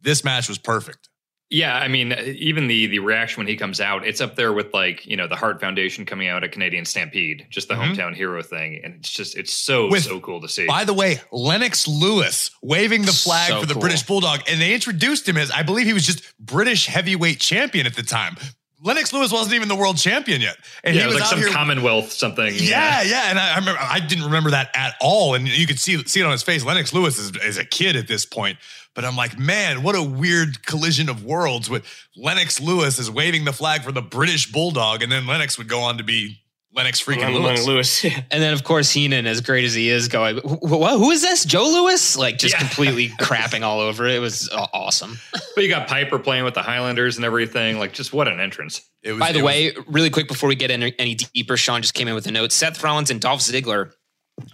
[0.00, 1.09] This match was perfect.
[1.52, 4.72] Yeah, I mean, even the the reaction when he comes out, it's up there with
[4.72, 7.96] like you know the Hart Foundation coming out at Canadian Stampede, just the Mhm.
[7.96, 10.66] hometown hero thing, and it's just it's so With- so cool to see.
[10.66, 13.80] By the way, Lennox Lewis waving the flag So for the cool.
[13.80, 17.84] British Bulldog, and they introduced him as I believe he was just British heavyweight champion
[17.84, 18.36] at the time.
[18.82, 21.38] Lennox Lewis wasn't even the world champion yet, and yeah, he was, was like some
[21.40, 21.48] here.
[21.50, 22.54] Commonwealth something.
[22.54, 25.78] yeah, yeah, and I, I remember I didn't remember that at all, and you could
[25.80, 26.64] see see it on his face.
[26.64, 28.56] Lennox Lewis is, is a kid at this point,
[28.94, 31.70] but I'm like, man, what a weird collision of worlds.
[31.70, 31.84] With
[32.16, 35.80] Lennox Lewis is waving the flag for the British Bulldog, and then Lennox would go
[35.80, 36.38] on to be
[36.72, 37.66] Lennox freaking Lewis.
[37.66, 38.04] Lewis.
[38.30, 41.20] And then, of course, Heenan, as great as he is, going, "Wh- wh- "Who is
[41.20, 41.44] this?
[41.44, 42.60] Joe Louis?" Like just Yeah.
[42.60, 44.14] completely crapping all over it.
[44.14, 45.18] It was uh, awesome.
[45.56, 47.78] But you got Piper playing with the Highlanders and everything.
[47.80, 48.80] Like, just what an entrance.
[49.02, 51.56] It was, By the it was- way, really quick before we get any, any deeper,
[51.56, 52.52] Sean just came in with a note.
[52.52, 53.92] Seth Rollins and Dolph Ziggler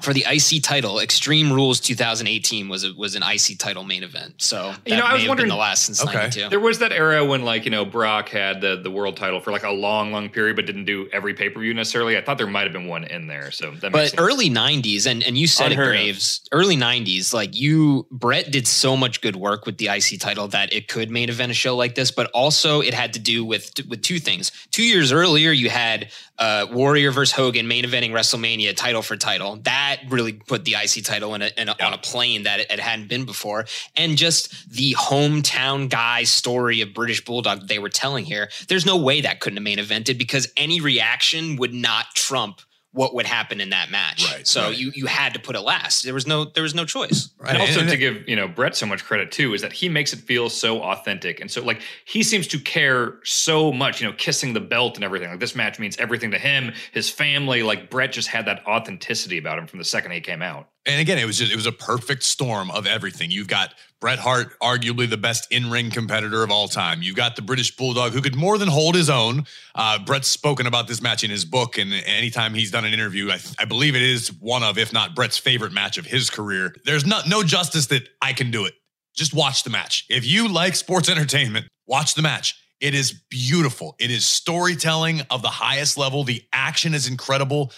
[0.03, 1.01] for the IC title.
[1.01, 4.35] Extreme Rules 2018 was a, was an IC title main event.
[4.39, 6.13] So that You know, I was wondering- been the last since Okay.
[6.19, 6.49] 92.
[6.51, 9.51] There was that era when, like, you know, Brock had the, the world title for
[9.53, 12.17] like a long, long period, but didn't do every pay per view necessarily.
[12.17, 13.51] I thought there might have been one in there.
[13.51, 14.21] So that makes But sense.
[14.21, 16.05] early '90s, and and you said Unheard it, of.
[16.05, 16.41] Graves.
[16.53, 20.73] Early '90s, like you, Bret did so much good work with the IC title that
[20.73, 22.11] it could main event a show like this.
[22.11, 24.51] But also, it had to do with with two things.
[24.71, 26.09] Two years earlier, you had
[26.39, 29.57] uh, Warrior versus Hogan main eventing WrestleMania title for title.
[29.63, 32.71] That really put the IC title in a, in a, on a plane that it,
[32.71, 33.67] it hadn't been before.
[33.97, 38.51] And just the hometown guy story of British Bulldog that they were telling here.
[38.69, 42.61] There's no way that couldn't have main evented because any reaction would not trump
[42.97, 44.25] what would happen in that match.
[44.33, 44.77] Right, So right.
[44.77, 46.03] you you had to put it last.
[46.03, 47.29] There was no there was no choice.
[47.39, 49.73] Right, And also and- to give you know Bret so much credit too is that
[49.73, 54.01] he makes it feel so authentic and so like he seems to care so much.
[54.01, 55.31] You know, kissing the belt and everything.
[55.31, 57.63] Like this match means everything to him, his family.
[57.63, 60.69] Like Bret just had that authenticity about him from the second he came out.
[60.87, 63.31] And again, it was just it was a perfect storm of everything.
[63.31, 67.03] You've got Bret Hart, arguably the best in-ring competitor of all time.
[67.03, 69.45] You've got the British Bulldog, who could more than hold his own.
[69.75, 73.31] Uh, Bret's spoken about this match in his book, and anytime he's done an interview,
[73.31, 76.75] I, I believe it is one of, if not Bret's favorite match of his career.
[76.85, 78.75] There's no justice that I can do it.
[79.15, 80.05] Just watch the match.
[80.11, 82.55] If you like sports entertainment, watch the match.
[82.81, 83.97] It is beautiful.
[83.99, 86.25] It is storytelling of the highest level.
[86.25, 87.73] The action is incredible.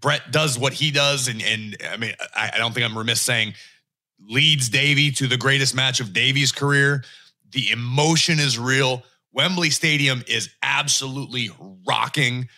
[0.00, 3.20] Bret does what he does, and and I mean, I, I don't think I'm remiss
[3.22, 3.54] saying
[4.28, 7.04] leads Davey to the greatest match of Davey's career.
[7.52, 9.02] The emotion is real.
[9.32, 11.50] Wembley Stadium is absolutely
[11.86, 12.48] rocking.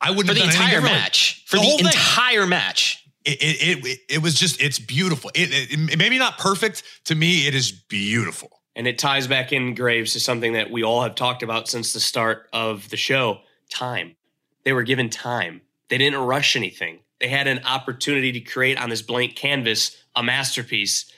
[0.00, 1.44] I wouldn't for the done entire match.
[1.46, 1.86] For The the, whole thing.
[1.86, 3.06] entire match.
[3.24, 5.30] It, it, it, it was just, it's beautiful.
[5.34, 6.82] It, it, it maybe not perfect.
[7.06, 8.50] To me, it is beautiful.
[8.76, 11.92] And it ties back in Graves to something that we all have talked about since
[11.92, 13.40] the start of the show
[13.70, 14.16] time.
[14.64, 17.00] They were given time, they didn't rush anything.
[17.20, 21.10] They had an opportunity to create on this blank canvas a masterpiece,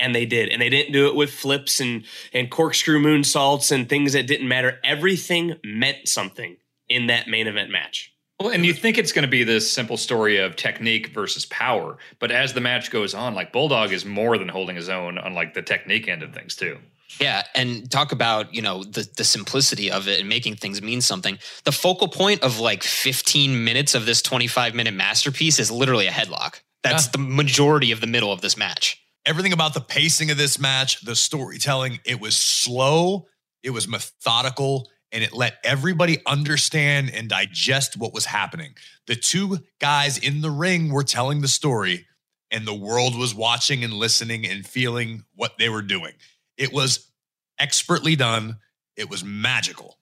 [0.00, 0.48] and they did.
[0.48, 4.48] And they didn't do it with flips and, and corkscrew moonsaults and things that didn't
[4.48, 4.78] matter.
[4.82, 6.56] Everything meant something
[6.88, 8.12] in that main event match.
[8.40, 11.96] Well, and you think it's going to be this simple story of technique versus power,
[12.18, 15.34] but as the match goes on, like Bulldog is more than holding his own on
[15.34, 16.78] like the technique end of things too.
[17.20, 21.00] Yeah, and talk about you know the the simplicity of it and making things mean
[21.00, 21.38] something.
[21.64, 26.10] The focal point of like 15 minutes of this 25 minute masterpiece is literally a
[26.12, 26.60] headlock.
[26.82, 27.12] That's Yeah.
[27.12, 28.98] the majority of the middle of this match.
[29.24, 33.28] Everything about the pacing of this match, the storytelling, it was slow,
[33.62, 38.74] it was methodical, and it let everybody understand and digest what was happening.
[39.06, 42.06] The two guys in the ring were telling the story,
[42.50, 46.14] and the world was watching and listening and feeling what they were doing.
[46.56, 47.10] It was
[47.58, 48.58] expertly done,
[48.96, 49.98] it was magical.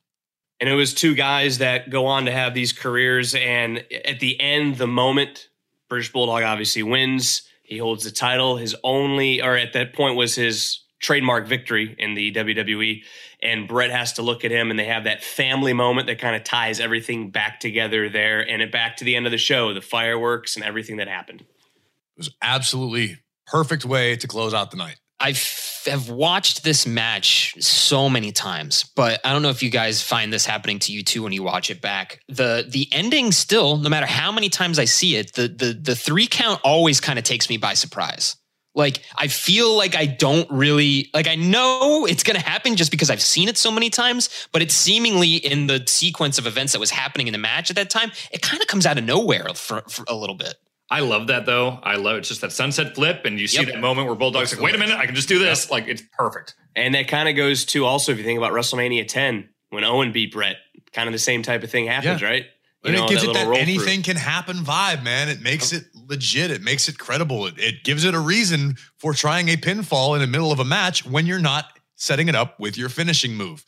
[0.61, 3.35] And it was two guys that go on to have these careers.
[3.35, 5.49] And at the end, the moment
[5.89, 8.57] British Bulldog obviously wins, he holds the title.
[8.57, 13.03] His only, or at that point, was his trademark victory in the WWE.
[13.43, 16.37] And Bret has to look at him, and they have that family moment that kind
[16.37, 19.73] of ties everything back together there and it back to the end of the show,
[19.73, 21.41] the fireworks and everything that happened.
[21.41, 25.01] It was absolutely perfect way to close out the night.
[25.21, 25.35] I
[25.87, 30.33] have watched this match so many times, but I don't know if you guys find
[30.33, 32.21] this happening to you too when you watch it back.
[32.29, 35.95] The the ending still, no matter how many times I see it, the the the
[35.95, 38.37] three count always kind of takes me by surprise.
[38.75, 42.91] Like I feel like I don't really like I know it's going to happen just
[42.91, 46.73] because I've seen it so many times, but it's seemingly in the sequence of events
[46.73, 49.05] that was happening in the match at that time, it kind of comes out of
[49.05, 50.55] nowhere for, for a little bit.
[50.91, 51.79] I love that though.
[51.85, 53.67] I love it's just that sunset flip, and you see Yep.
[53.75, 56.03] that moment where Bulldog's like, "Wait a minute, I can just do this." Like it's
[56.19, 56.55] perfect.
[56.75, 60.11] And that kind of goes to also, if you think about WrestleMania 10, when Owen
[60.12, 60.57] beat Bret,
[60.93, 62.27] kind of the same type of thing happens, Yeah.
[62.29, 62.47] right?
[62.85, 63.61] And it gives it that roll-through.
[63.62, 65.29] anything can happen vibe, man.
[65.29, 66.51] It makes it legit.
[66.51, 67.47] It makes it credible.
[67.47, 70.65] It, it gives it a reason for trying a pinfall in the middle of a
[70.65, 73.65] match when you're not setting it up with your finishing move.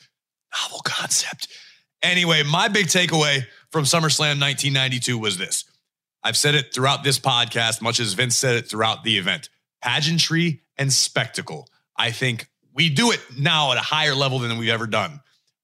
[0.62, 1.48] Novel concept.
[2.02, 5.64] Anyway, my big takeaway from SummerSlam 1992 was this.
[6.24, 9.48] I've said it throughout this podcast, much as Vince said it throughout the event.
[9.82, 11.68] Pageantry and spectacle.
[11.96, 15.20] I think we do it now at a higher level than we've ever done.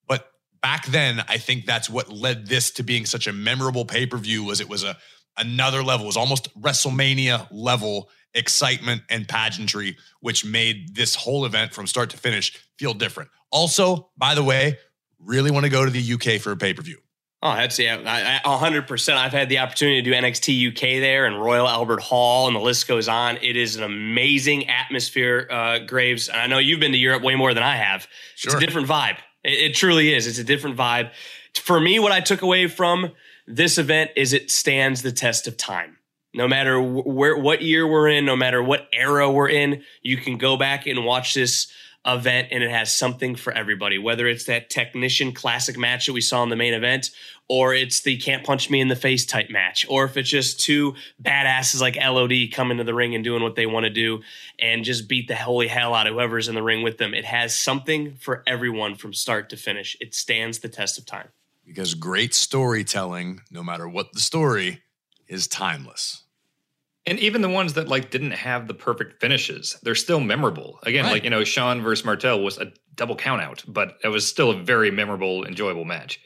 [0.07, 0.31] But
[0.61, 4.61] back then, I think that's what led this to being such a memorable pay-per-view was
[4.61, 4.97] it was a
[5.37, 6.05] another level.
[6.05, 12.11] It was almost WrestleMania level excitement and pageantry, which made this whole event from start
[12.11, 13.31] to finish feel different.
[13.51, 14.77] Also, by the way,
[15.19, 16.99] really want to go to the UK for a pay-per-view.
[17.41, 19.17] Oh, that's yeah, I- I- a hundred percent.
[19.19, 22.61] I've had the opportunity to do NXT UK there and Royal Albert Hall, and the
[22.61, 23.37] list goes on.
[23.43, 26.29] It is an amazing atmosphere, uh, Graves.
[26.29, 28.09] And I know you've been to Europe way more than I have.
[28.43, 29.19] It's a different vibe.
[29.45, 30.27] It, it truly is.
[30.27, 31.13] It's a different vibe.
[31.55, 33.13] For me, what I took away from
[33.47, 35.97] this event is it stands the test of time.
[36.35, 40.17] No matter wh- where, what year we're in, no matter what era we're in, you
[40.17, 41.73] can go back and watch this
[42.07, 46.21] event and it has something for everybody, whether it's that technician classic match that we
[46.21, 47.11] saw in the main event,
[47.49, 50.61] or it's the can't punch me in the face type match, or if it's just
[50.61, 54.21] two badasses like LOD coming to the ring and doing what they want to do
[54.59, 57.15] and just beat the holy hell out of whoever's in the ring with them.
[57.15, 59.97] It has something for everyone from start to finish.
[60.01, 61.29] It stands the test of time.
[61.67, 64.83] Because great storytelling, no matter what the story,
[65.27, 66.25] is timeless.
[67.09, 70.79] And even the ones that like didn't have the perfect finishes, they're still memorable.
[70.85, 71.13] Again, Right.
[71.13, 74.51] like you know, Shawn versus Martel was a double count out, but it was still
[74.51, 76.21] a very memorable, enjoyable match.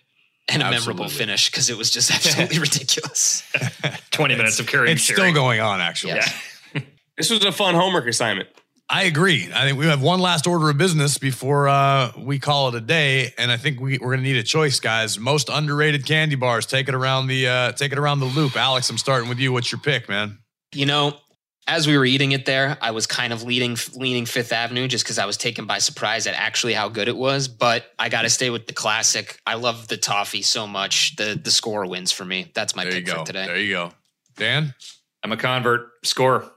[0.49, 0.95] And a Absolutely.
[0.95, 3.45] memorable finish because it was just absolutely ridiculous.
[4.11, 4.95] Twenty minutes of carrying.
[4.97, 6.15] It's still going on, actually.
[6.15, 6.29] Yeah.
[7.19, 8.49] This was a fun homework assignment.
[8.89, 9.49] I agree.
[9.55, 12.81] I think we have one last order of business before uh, we call it a
[12.81, 15.19] day, and I think we, we're going to need a choice, guys.
[15.19, 16.65] Most underrated candy bars.
[16.67, 18.57] Take it around the uh, take it around the loop.
[18.57, 19.53] Alex, I'm starting with you.
[19.53, 20.39] What's your pick, man?
[20.75, 21.17] You know,
[21.67, 25.05] as we were eating it there, I was kind of leading, leaning Fifth Avenue just
[25.05, 27.47] because I was taken by surprise at actually how good it was.
[27.47, 29.39] But I got to stay with the classic.
[29.47, 31.17] I love the toffee so much.
[31.17, 32.51] The the Skor wins for me.
[32.55, 33.21] That's my There you pick go.
[33.21, 33.47] for today.
[33.47, 33.93] There you go.
[34.37, 34.75] Dan,
[35.23, 36.03] I'm a convert.
[36.05, 36.51] Skor.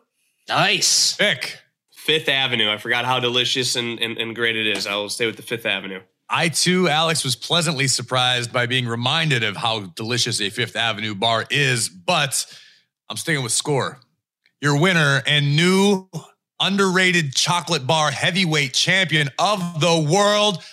[0.48, 1.16] Nice.
[1.18, 1.60] pick.
[1.92, 2.70] Fifth Avenue.
[2.72, 4.86] I forgot how delicious and, and, and great it is.
[4.86, 6.02] I will stay with the Fifth Avenue.
[6.30, 11.16] I too, Alex, was pleasantly surprised by being reminded of how delicious a Fifth Avenue
[11.16, 12.46] bar is, but
[13.10, 13.98] I'm sticking with Skor.
[14.62, 16.10] Your winner and new
[16.60, 20.64] underrated chocolate bar heavyweight champion of the world,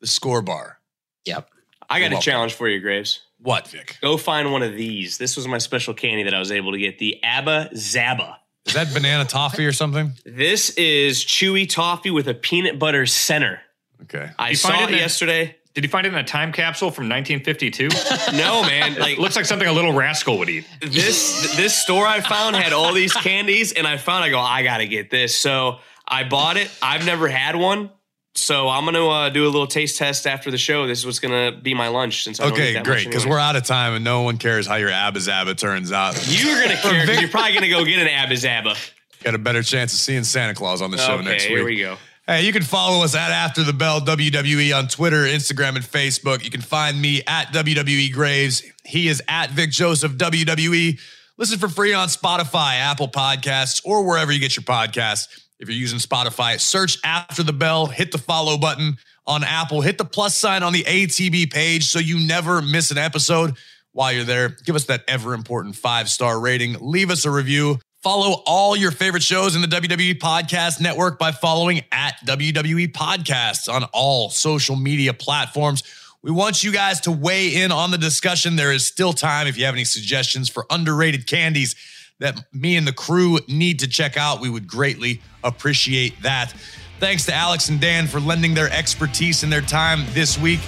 [0.00, 0.78] the Skor bar.
[1.26, 1.48] Yep.
[1.88, 2.22] I got You're a welcome.
[2.22, 3.20] challenge for you, Graves.
[3.38, 3.98] What, Vic?
[4.00, 5.18] Go find one of these.
[5.18, 6.98] This was my special candy that I was able to get.
[6.98, 8.36] The Abba Zaba.
[8.66, 10.12] Is that banana toffee or something?
[10.24, 13.60] This is chewy toffee with a peanut butter center.
[14.02, 14.30] Okay.
[14.38, 15.56] I You saw it it yesterday.
[15.74, 17.88] Did you find it in a time capsule from 1952?
[18.36, 18.94] No, man.
[18.94, 20.66] Like it looks like something a little rascal would eat.
[20.80, 24.62] this this store I found had all these candies, and I found I go, I
[24.62, 25.36] gotta get this.
[25.38, 26.70] So I bought it.
[26.82, 27.90] I've never had one.
[28.34, 30.86] So I'm gonna uh, do a little taste test after the show.
[30.86, 33.06] This is what's gonna be my lunch since I don't Okay, that great.
[33.06, 33.36] Because anyway.
[33.36, 36.14] we're out of time and no one cares how your Abba Zaba turns out.
[36.28, 37.06] You're gonna care.
[37.06, 38.74] 'cause You're probably gonna go get an Abba Zaba.
[39.22, 41.52] Got a better chance of seeing Santa Claus on the show Okay, next week.
[41.56, 41.96] here we go.
[42.28, 46.44] Hey, you can follow us at After the Bell WWE on Twitter, Instagram, and Facebook.
[46.44, 48.62] You can find me at WWE Graves.
[48.84, 51.00] He is at Vic Joseph WWE.
[51.36, 55.26] Listen for free on Spotify, Apple Podcasts, or wherever you get your podcasts.
[55.58, 59.98] If you're using Spotify, search After the Bell, hit the follow button on Apple, hit
[59.98, 63.56] the plus sign on the ATB page so you never miss an episode.
[63.90, 67.80] While you're there, give us that ever important five star rating, leave us a review.
[68.02, 73.72] Follow all your favorite shows in the WWE Podcast Network by following at WWE Podcasts
[73.72, 75.84] on all social media platforms.
[76.20, 78.56] We want you guys to weigh in on the discussion.
[78.56, 81.76] There is still time if you have any suggestions for underrated candies
[82.18, 84.40] that me and the crew need to check out.
[84.40, 86.52] We would greatly appreciate that.
[86.98, 90.60] Thanks to Alex and Dan for lending their expertise and their time this week.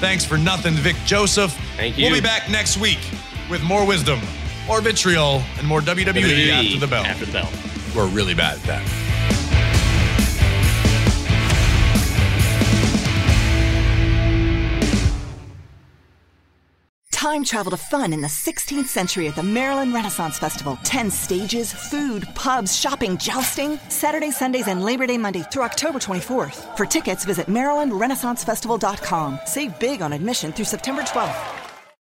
[0.00, 1.52] Thanks for nothing, Vic Joseph.
[1.76, 2.06] Thank you.
[2.06, 2.98] We'll be back next week
[3.48, 4.18] with more wisdom,
[4.66, 7.04] more vitriol, and more WWE, after the bell.
[7.04, 7.50] After the bell.
[7.94, 9.06] We're really bad at that.
[17.26, 20.78] Time travel to fun in the 16th century at the Maryland Renaissance Festival.
[20.84, 23.80] 10 stages, food, pubs, shopping, jousting.
[23.88, 26.76] Saturday, Sundays, and Labor Day Monday through October 24th.
[26.76, 29.40] For tickets, visit MarylandRenaissanceFestival.com.
[29.44, 31.65] Save big on admission through September 12th.